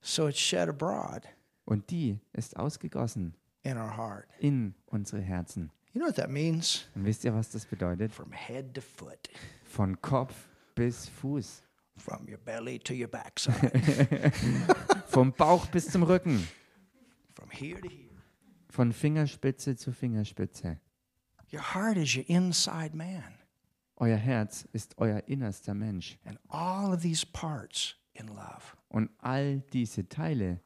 [0.00, 1.24] So it's shed abroad
[1.66, 4.24] Und die ist ausgegossen in our heart.
[4.38, 5.70] in unsere Herzen.
[5.92, 6.86] You know what that means?
[6.94, 8.10] Und wisst ihr, was das bedeutet?
[8.12, 9.28] From head to foot,
[9.64, 10.34] Von Kopf
[10.80, 11.62] bis Fuß.
[11.98, 14.32] from your belly to your backside,
[15.08, 16.46] Vom Bauch bis zum Rücken.
[17.34, 18.08] from here to here.
[18.70, 20.78] Von Fingerspitze zu Fingerspitze.
[21.52, 23.34] Your heart is your inside man,
[23.96, 26.16] Euer Herz ist euer innerster Mensch.
[26.24, 28.76] and all of these parts in love.
[28.88, 30.60] Und all diese Teile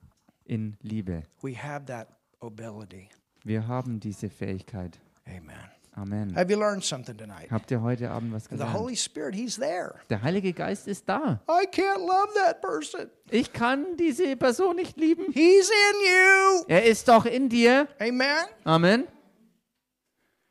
[0.45, 1.25] in Liebe.
[1.43, 2.09] We have that
[2.41, 3.09] ability.
[3.43, 5.01] Wir haben diese Fähigkeit.
[5.27, 5.74] Amen.
[5.97, 6.35] Amen.
[6.35, 7.51] Have you learned something tonight?
[7.51, 8.75] Habt ihr heute Abend was The gelernt?
[8.75, 9.95] Holy Spirit, He's there.
[10.11, 11.41] Der Heilige Geist ist da.
[11.49, 13.09] I can't love that person.
[13.31, 15.27] Ich kann diese Person nicht lieben.
[15.33, 16.65] He's in you.
[16.67, 17.87] Er ist doch in dir.
[18.01, 18.45] Amen.
[18.65, 19.05] Amen.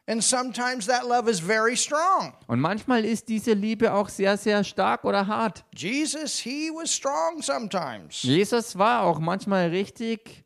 [0.06, 2.34] And sometimes that love is very strong.
[2.48, 5.64] Und manchmal ist diese Liebe auch sehr, sehr stark oder hart.
[5.74, 8.22] Jesus, He was strong sometimes.
[8.22, 10.44] Jesus war auch manchmal richtig,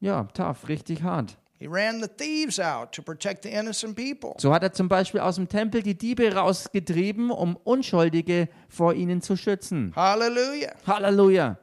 [0.00, 1.38] ja, tough, richtig hart.
[1.64, 4.34] He ran the thieves out to protect the innocent people.
[4.36, 9.22] So hat er zum Beispiel aus dem Tempel die Diebe rausgetrieben, um Unschuldige vor ihnen
[9.22, 9.90] zu schützen.
[9.96, 10.74] Hallelujah.
[10.86, 11.56] Halleluja.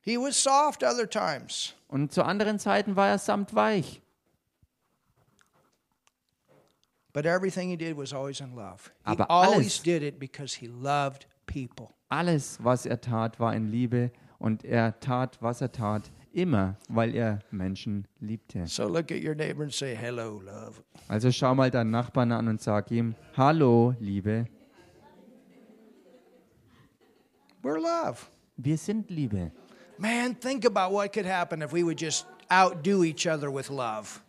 [0.00, 1.74] He was soft other times.
[1.86, 4.02] Und zu anderen Zeiten war er samtweich.
[7.12, 8.90] But everything he did was always in love.
[9.06, 11.90] He Aber always alles- did it because he loved people.
[12.08, 14.10] Alles, was er tat, war in Liebe
[14.40, 18.66] und er tat, was er tat, immer, weil er Menschen liebte.
[18.66, 20.82] So look at your neighbor and say, Hello, love.
[21.08, 24.46] Also schau mal deinen Nachbarn an und sag ihm, hallo, Liebe,
[27.62, 28.26] We're love.
[28.56, 29.50] wir sind Liebe.
[29.98, 34.20] Man, think about what could happen if we would just outdo each other with love.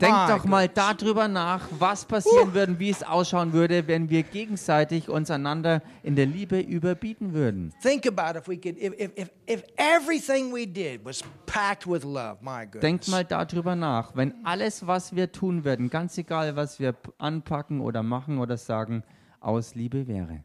[0.00, 5.08] Denk doch mal darüber nach, was passieren würde, wie es ausschauen würde, wenn wir gegenseitig
[5.08, 7.72] uns einander in der Liebe überbieten würden.
[7.80, 12.36] Think about if we could, if, if, if, everything we did was packed with love.
[12.42, 12.80] My goodness.
[12.80, 17.80] Denkt mal darüber nach, wenn alles, was wir tun würden, ganz egal, was wir anpacken
[17.80, 19.02] oder machen oder sagen,
[19.40, 20.44] aus Liebe wäre.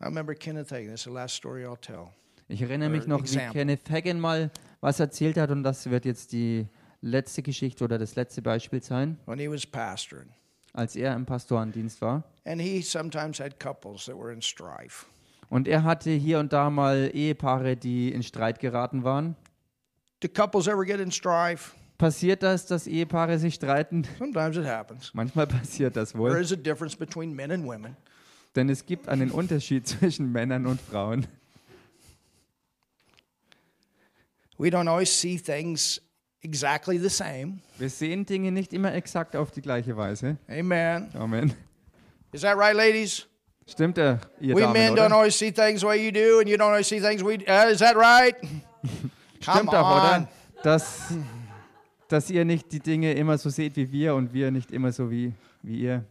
[0.00, 0.90] I remember Kenneth Hagin.
[0.90, 2.08] This is the last story I'll tell.
[2.48, 3.36] Ich erinnere mich noch, wie.
[3.52, 4.50] Kenneth Hagin mal
[4.82, 6.66] was erzählt hat und das wird jetzt die
[7.00, 10.28] letzte Geschichte oder das letzte Beispiel sein, When he was pastoring,
[10.74, 12.24] als er im Pastorendienst war.
[12.44, 15.06] and he sometimes had couples that were in strife.
[15.48, 19.36] Und er hatte hier und da mal Ehepaare, die in Streit geraten waren.
[20.20, 21.72] Do couples ever get in strife?
[21.98, 24.04] Passiert das, dass Ehepaare sich streiten?
[24.18, 25.12] Sometimes it happens.
[25.14, 26.40] Manchmal passiert das There wohl.
[26.40, 27.96] is a difference between men and women.
[28.56, 31.26] Denn es gibt einen Unterschied zwischen Männern und Frauen.
[34.62, 36.00] We don't always see things
[36.40, 37.58] exactly the same.
[37.78, 40.36] Wir sehen Dinge nicht immer exakt auf die gleiche Weise.
[40.48, 41.10] Amen.
[41.14, 41.52] Amen.
[42.30, 43.26] Is that right, ladies?
[43.66, 45.16] Stimmt er, ihr we Damen, men don't oder?
[45.16, 47.44] always see things the way you do, and you don't always see things we.
[47.44, 48.40] Uh, is that right?
[48.40, 49.10] Come
[49.40, 49.98] Stimmt doch, on.
[49.98, 50.28] oder?
[50.62, 51.12] Dass,
[52.06, 55.10] dass ihr nicht die Dinge immer so seht wie wir und wir nicht immer so
[55.10, 55.32] wie,
[55.64, 56.04] wie ihr.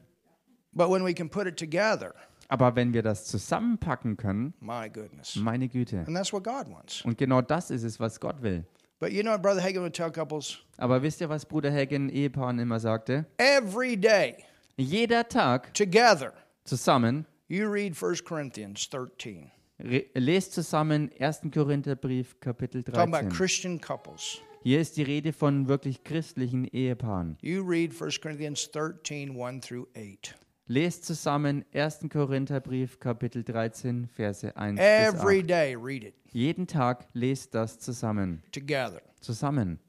[0.74, 2.14] But when we can put it together,
[2.52, 5.38] Aber wenn wir das zusammenpacken können, my goodness.
[5.38, 6.00] meine Güte.
[6.06, 7.02] And that's what God wants.
[7.06, 8.66] Und genau das ist es, was Gott will.
[9.00, 10.58] But you know what Brother Hagin would tell couples?
[10.78, 13.26] Aber wisst ihr, was Bruder Hagen Ehepaaren immer sagte?
[13.38, 14.36] Every day,
[14.76, 16.34] Jeder Tag together,
[16.66, 19.50] zusammen, you read 1 Corinthians 13.
[19.80, 21.52] re- lest zusammen 1.
[21.54, 23.30] Korintherbrief, Kapitel Talking about 13.
[23.30, 24.40] Christian couples.
[24.64, 27.38] Hier ist die Rede von wirklich christlichen Ehepaaren.
[27.42, 30.36] You read 1 Corinthians 13, 1 through 8.
[30.72, 32.08] Lest zusammen 1.
[32.10, 35.50] Korintherbrief, Kapitel 13, Verse 1 bis Every 8.
[35.50, 38.42] day, read it Jeden Tag lest das zusammen.
[38.54, 39.02] together.
[39.20, 39.80] Zusammen.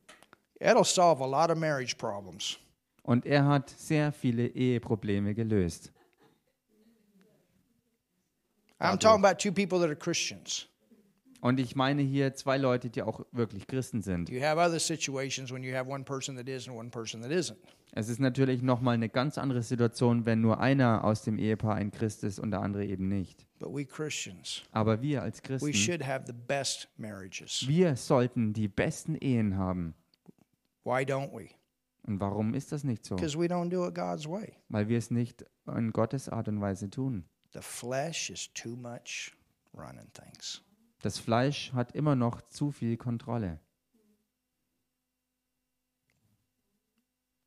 [0.60, 2.58] It'll solve a lot of marriage problems.
[3.04, 5.92] Und er hat sehr viele Eheprobleme gelöst.
[8.80, 10.66] I'm talking about two people that are Christians.
[11.42, 14.28] Und ich meine hier zwei Leute, die auch wirklich Christen sind.
[14.28, 17.30] You have other situations when you have one person that is and one person that
[17.30, 17.58] isn't.
[17.94, 21.90] Es ist natürlich nochmal eine ganz andere Situation, wenn nur einer aus dem Ehepaar ein
[21.90, 23.46] Christ ist und der andere eben nicht.
[23.58, 27.66] But we Christians, Aber wir als Christen, should have the best marriages.
[27.68, 29.94] wir sollten die besten Ehen haben.
[30.84, 31.50] Why don't we?
[32.04, 33.16] Und warum ist das nicht so?
[33.16, 34.54] Because we don't do it God's way.
[34.70, 37.26] Weil wir es nicht in Gottes Art und Weise tun.
[37.52, 37.66] Das
[41.18, 43.60] Fleisch hat immer noch zu viel Kontrolle.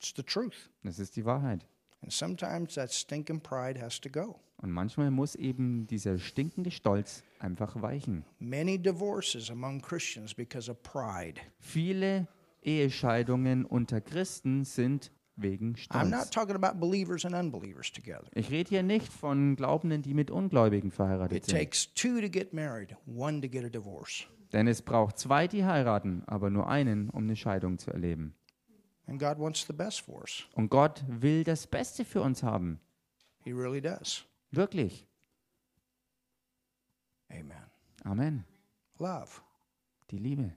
[0.05, 0.69] It's the truth.
[0.83, 1.65] Das ist die Wahrheit.
[2.03, 4.39] And sometimes that stinking pride has to go.
[4.57, 8.23] Und manchmal muss eben dieser stinkende Stolz einfach weichen.
[8.37, 11.41] Many divorces among Christians because of pride.
[11.57, 12.27] Viele
[12.61, 16.29] Ehescheidungen unter Christen sind wegen I'm not Stolz.
[16.29, 18.25] talking about believers and unbelievers together.
[18.35, 21.57] Ich rede hier nicht von Glaubenden, die mit Ungläubigen verheiratet It sind.
[21.57, 24.27] takes two to get married, one to get a divorce.
[24.53, 28.35] Denn es braucht zwei, die heiraten, aber nur einen, um eine Scheidung zu erleben.
[29.07, 30.43] And God wants the best for us.
[30.55, 32.79] Und Gott will das Beste für uns haben.
[33.43, 34.25] He really does.
[34.51, 35.05] Wirklich.
[37.29, 37.51] Amen.
[38.03, 38.45] Amen.
[38.99, 39.41] Love.
[40.11, 40.51] Die Liebe.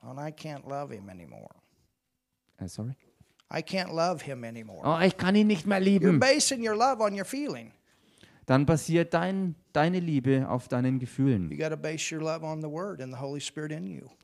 [0.00, 1.54] And I can't love him anymore.
[2.58, 2.94] Äh, sorry.
[3.50, 4.82] I can't love him anymore.
[4.84, 6.20] Oh, ich kann ihn nicht mehr You're lieben.
[6.20, 7.72] basing your love on your feeling.
[8.48, 11.50] Dann basiert dein, deine Liebe auf deinen Gefühlen.
[11.50, 12.00] And.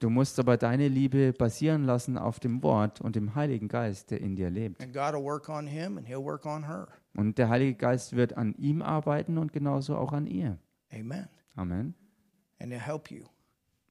[0.00, 4.22] Du musst aber deine Liebe basieren lassen auf dem Wort und dem Heiligen Geist, der
[4.22, 4.82] in dir lebt.
[4.82, 6.88] And God will work on him and he'll work on her.
[7.14, 10.58] Und der Heilige Geist wird an ihm arbeiten und genauso auch an ihr.
[10.90, 11.28] Amen.
[11.54, 11.94] Amen.
[12.58, 13.24] And he'll help you.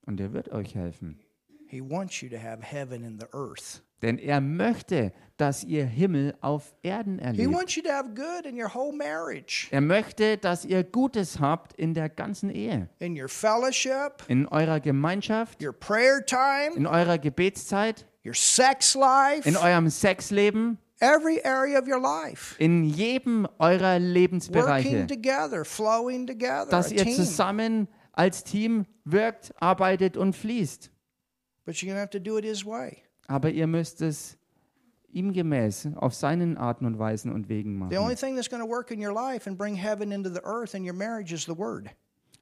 [0.08, 1.20] Und er wird euch helfen.
[1.68, 3.84] He wants you to have heaven in the earth.
[4.04, 7.50] Denn er möchte, dass ihr Himmel auf Erden erlebt.
[9.72, 14.82] Er möchte, dass ihr Gutes habt in der ganzen Ehe, in your fellowship, in eurer
[14.82, 21.80] Gemeinschaft, your prayer time, in eurer Gebetszeit, your sex life, in eurem Sexleben, every area
[21.80, 22.56] of your life.
[22.60, 26.68] in jedem eurer Lebensbereiche, Working together, flowing together.
[26.70, 27.16] dass ihr team.
[27.16, 30.92] zusammen als Team wirkt, arbeitet und fließt.
[31.66, 33.04] But you're to have to do it His way.
[33.28, 34.38] Aber ihr müsst es
[35.12, 38.18] ihm gemäß, auf seinen Arten und Weisen und Wegen The only machen.
[38.18, 40.84] thing that's going to work in your life and bring heaven into the earth in
[40.84, 41.90] your marriage is the Word.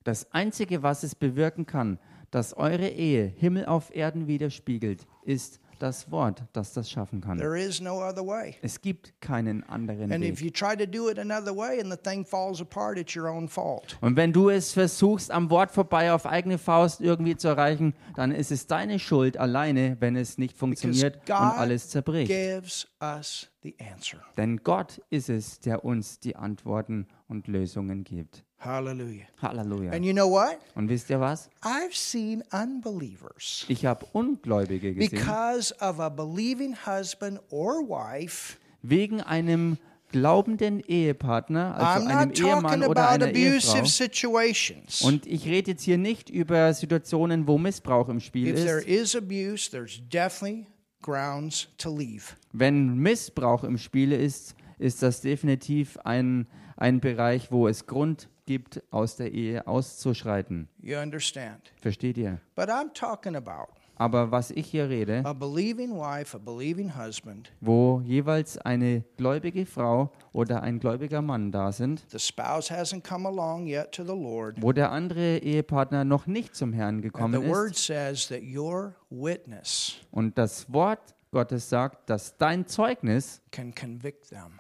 [0.04, 2.00] Das Einzige, was es bewirken kann,
[2.32, 7.38] dass eure Ehe Himmel auf Erden widerspiegelt, ist das Wort, das das schaffen kann.
[7.38, 8.56] There is no other way.
[8.62, 10.42] Es gibt keinen anderen And if Weg.
[10.42, 13.48] you try to do it another way and the thing falls apart, it's your own
[13.48, 13.98] fault.
[14.02, 18.32] Und wenn du es versuchst, am Wort vorbei auf eigene Faust irgendwie zu erreichen, dann
[18.32, 22.32] ist es deine Schuld alleine, wenn es nicht funktioniert und alles zerbricht.
[22.32, 24.20] gives us the answer.
[24.38, 28.44] Denn Gott ist es, der uns die Antworten und Lösungen gibt.
[28.64, 29.26] Hallelujah.
[29.42, 29.92] Halleluja.
[29.92, 30.58] And you know what?
[30.76, 31.50] Und wisst ihr was?
[31.64, 38.58] I've seen unbelievers Ich habe Ungläubige gesehen, because of a believing husband or wife.
[38.84, 39.78] wegen einem
[40.12, 43.78] glaubenden Ehepartner, I'm also einem not talking Ehemann oder about einer Ehefrau.
[43.80, 45.02] abusive situations.
[45.02, 48.88] Und ich rede jetzt hier nicht über Situationen, wo Missbrauch im Spiel If there ist.
[48.88, 50.68] is abuse, there's definitely
[51.02, 52.36] grounds to leave.
[52.54, 56.46] Wenn Missbrauch im Spiel ist, ist das definitiv ein,
[56.78, 60.68] ein Bereich, wo es Grund gibt, aus der Ehe auszuschreiten.
[60.80, 61.72] You understand?
[61.82, 62.40] Versteht ihr?
[62.56, 67.52] But I'm talking about Aber was ich hier rede, a believing wife, a believing husband.
[67.62, 73.28] wo jeweils eine gläubige Frau oder ein gläubiger Mann da sind, The spouse hasn't come
[73.28, 74.60] along yet to the Lord.
[74.60, 78.42] wo der andere Ehepartner noch nicht zum Herrn And gekommen the word ist says that
[78.42, 84.60] your witness und das Wort Gottes sagt, dass dein Zeugnis can convict them.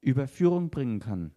[0.00, 1.32] Überführung bringen kann.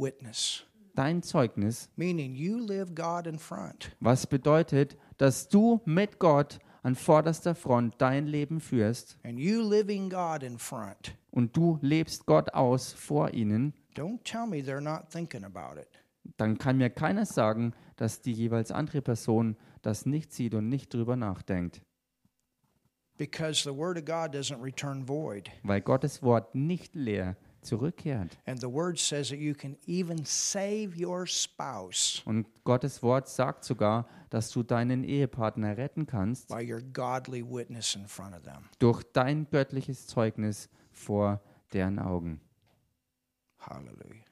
[0.00, 0.64] Witness.
[0.94, 3.94] Dein Zeugnis, Meaning you live God in front.
[4.00, 10.08] was bedeutet, dass du mit Gott an vorderster Front dein Leben führst And you living
[10.10, 11.14] God in front.
[11.30, 15.88] und du lebst Gott aus vor ihnen, Don't tell me they're not thinking about it.
[16.38, 20.92] dann kann mir keiner sagen, dass die jeweils andere Person das nicht sieht und nicht
[20.92, 21.82] drüber nachdenkt,
[23.18, 25.50] Because the word of God doesn't return void.
[25.62, 28.38] weil Gottes Wort nicht leer zurückkehrt.
[28.46, 33.64] And the word says that you can even save your spouse Und Gottes Wort sagt
[33.64, 36.50] sogar, dass du deinen Ehepartner retten kannst
[38.78, 41.40] durch dein göttliches Zeugnis vor
[41.72, 42.40] deren Augen.
[43.58, 44.24] Hallelujah.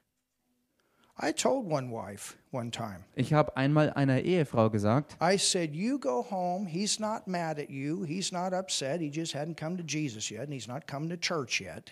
[1.21, 5.99] I told one wife one time, Ich habe einmal einer Ehefrau gesagt, I said, You
[5.99, 6.65] go home.
[6.65, 8.05] He's not mad at you.
[8.05, 9.01] He's not upset.
[9.01, 11.91] He just hadn't come to Jesus yet, and he's not come to church yet.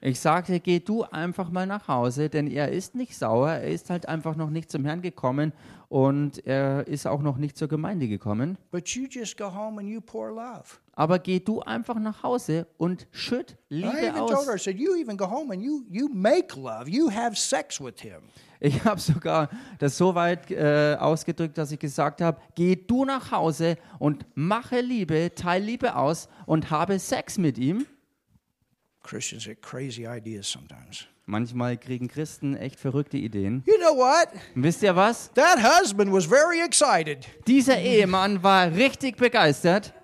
[0.00, 3.90] Ich sagte, geh du einfach mal nach Hause, denn er ist nicht sauer, er ist
[3.90, 5.52] halt einfach noch nicht zum Herrn gekommen
[5.88, 8.58] und er ist auch noch nicht zur Gemeinde gekommen.
[8.70, 10.78] But you just go home and you pour love.
[10.92, 14.46] Aber geh du einfach nach Hause und schütt Liebe aus.
[14.62, 16.88] said, You even go home and you, you make love.
[16.88, 18.22] You have sex with him.
[18.60, 23.30] Ich habe sogar das so weit äh, ausgedrückt, dass ich gesagt habe, geh du nach
[23.30, 27.86] Hause und mache Liebe, teil Liebe aus und habe Sex mit ihm.
[29.08, 31.06] Christians get crazy ideas sometimes.
[31.24, 33.62] Manchmal kriegen Christen echt verrückte Ideen.
[33.66, 34.28] You know what?
[34.54, 35.30] Wisst ihr was?
[35.34, 37.26] That husband was very excited.
[37.46, 39.94] Dieser Ehemann war richtig begeistert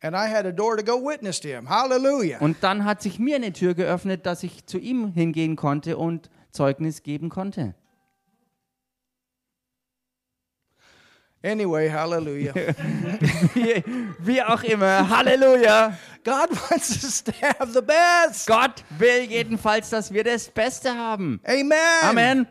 [0.00, 1.66] And I had a door to go witness to him.
[1.68, 2.38] Hallelujah.
[2.40, 6.28] und dann hat sich mir eine Tür geöffnet, dass ich zu ihm hingehen konnte und
[6.50, 7.74] Zeugnis geben konnte.
[11.44, 12.54] Anyway, hallelujah.
[14.18, 15.92] Wie, auch immer, Halleluja!
[16.24, 18.46] God wants us to have the best.
[18.46, 21.40] Gott will jedenfalls, dass wir das Beste haben.
[21.44, 21.76] Amen.
[22.02, 22.46] Amen.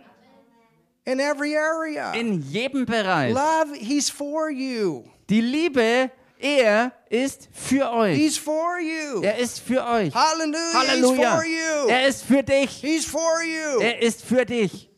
[1.05, 2.11] In every area.
[2.13, 3.33] In jedem Bereich.
[3.33, 5.03] Love, He's for you.
[5.27, 8.15] Die Liebe, er ist für euch.
[8.15, 9.23] He's for you.
[9.23, 10.13] Er ist für euch.
[10.13, 10.73] Hallelujah.
[10.75, 11.17] Halleluja.
[11.17, 11.89] He's for you.
[11.89, 12.69] Er ist für dich.
[12.81, 13.81] He's for you.
[13.81, 14.92] Er ist für dich.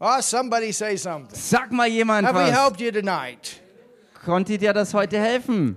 [0.00, 1.38] Oh, somebody say something.
[1.38, 2.50] Sag mal jemand Have we was.
[2.52, 3.60] helped you tonight?
[4.24, 5.76] Konnte dir das heute helfen?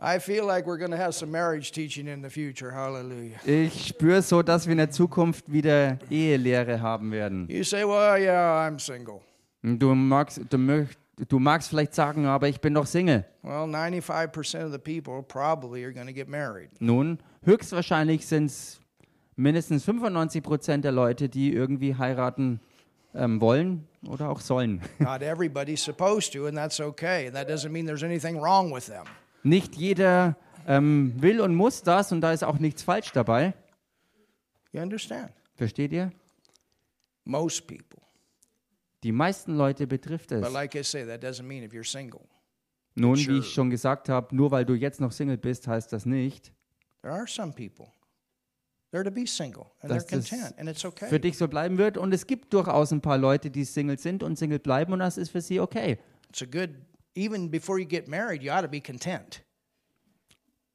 [0.00, 2.70] I feel like we're going to have some marriage teaching in the future.
[2.72, 3.38] Hallelujah.
[3.46, 7.46] Ich spüre so, dass wir in der Zukunft wieder Ehelehre haben werden.
[7.48, 9.22] You say, well, yeah, I'm single.
[9.62, 13.24] Du magst, du, möcht, du magst vielleicht sagen, aber ich bin doch Single.
[13.42, 16.68] Well, 95% of the people probably are going to get married.
[16.80, 18.80] Nun, höchstwahrscheinlich sind es
[19.36, 22.60] mindestens 95 Prozent der Leute, die irgendwie heiraten
[23.14, 24.80] ähm, wollen oder auch sollen.
[24.98, 27.26] Not everybody's supposed to, and that's okay.
[27.26, 29.04] And that doesn't mean there's anything wrong with them.
[29.42, 33.54] Nicht jeder ähm, will und muss das und da ist auch nichts falsch dabei.
[34.72, 35.30] You understand?
[35.54, 36.10] Versteht ihr?
[37.24, 38.02] Most people.
[39.02, 40.40] Die meisten Leute betrifft es.
[40.40, 42.22] But like I say, that doesn't mean if you're single.
[42.96, 43.34] Nun, sure.
[43.34, 46.52] wie ich schon gesagt habe, nur weil du jetzt noch Single bist, heißt das nicht,
[47.02, 47.92] There are some people.
[48.83, 48.83] They're to be single and they're
[49.82, 51.06] dass das content, and it's okay.
[51.08, 51.98] für dich so bleiben wird.
[51.98, 55.18] Und es gibt durchaus ein paar Leute, die Single sind und Single bleiben und das
[55.18, 55.98] ist für sie okay.
[56.28, 56.70] It's a good,
[57.14, 59.43] even before you get married, you ought to be content.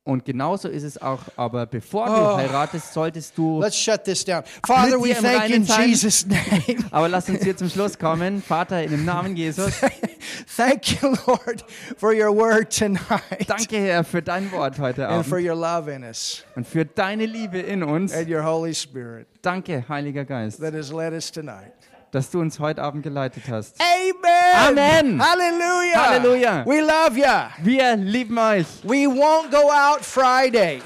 [0.10, 2.16] Und genauso ist es auch, aber bevor Oh.
[2.32, 3.62] du heiratest, solltest du.
[3.62, 4.44] Let's shut this down.
[4.66, 5.88] Father, we thank you in sein.
[5.90, 6.84] Jesus' name.
[6.92, 8.42] Aber lass uns hier zum Schluss kommen.
[8.42, 9.72] Vater, in dem Namen Jesus,
[10.58, 11.64] thank you, Lord,
[11.98, 15.92] for your word tonight danke Herr für dein Wort heute and for Abend your love
[15.94, 18.12] in us und für deine Liebe in uns.
[18.14, 21.72] and your Holy Spirit Danke, Heiliger Geist, that has led us tonight.
[22.12, 23.80] Dass du uns heute Abend geleitet hast.
[23.82, 24.78] Amen.
[24.80, 25.22] Amen.
[25.24, 25.96] Hallelujah.
[26.06, 26.66] Hallelujah.
[26.66, 27.66] We love you.
[27.66, 28.66] Wir lieben euch.
[28.84, 30.82] We won't go out Friday,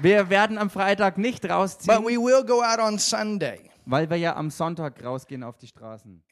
[0.00, 3.60] Wir werden am Freitag nicht but rausziehen, we will go out on Sunday.
[3.86, 6.22] weil wir ja am Sonntag rausgehen auf die Straßen.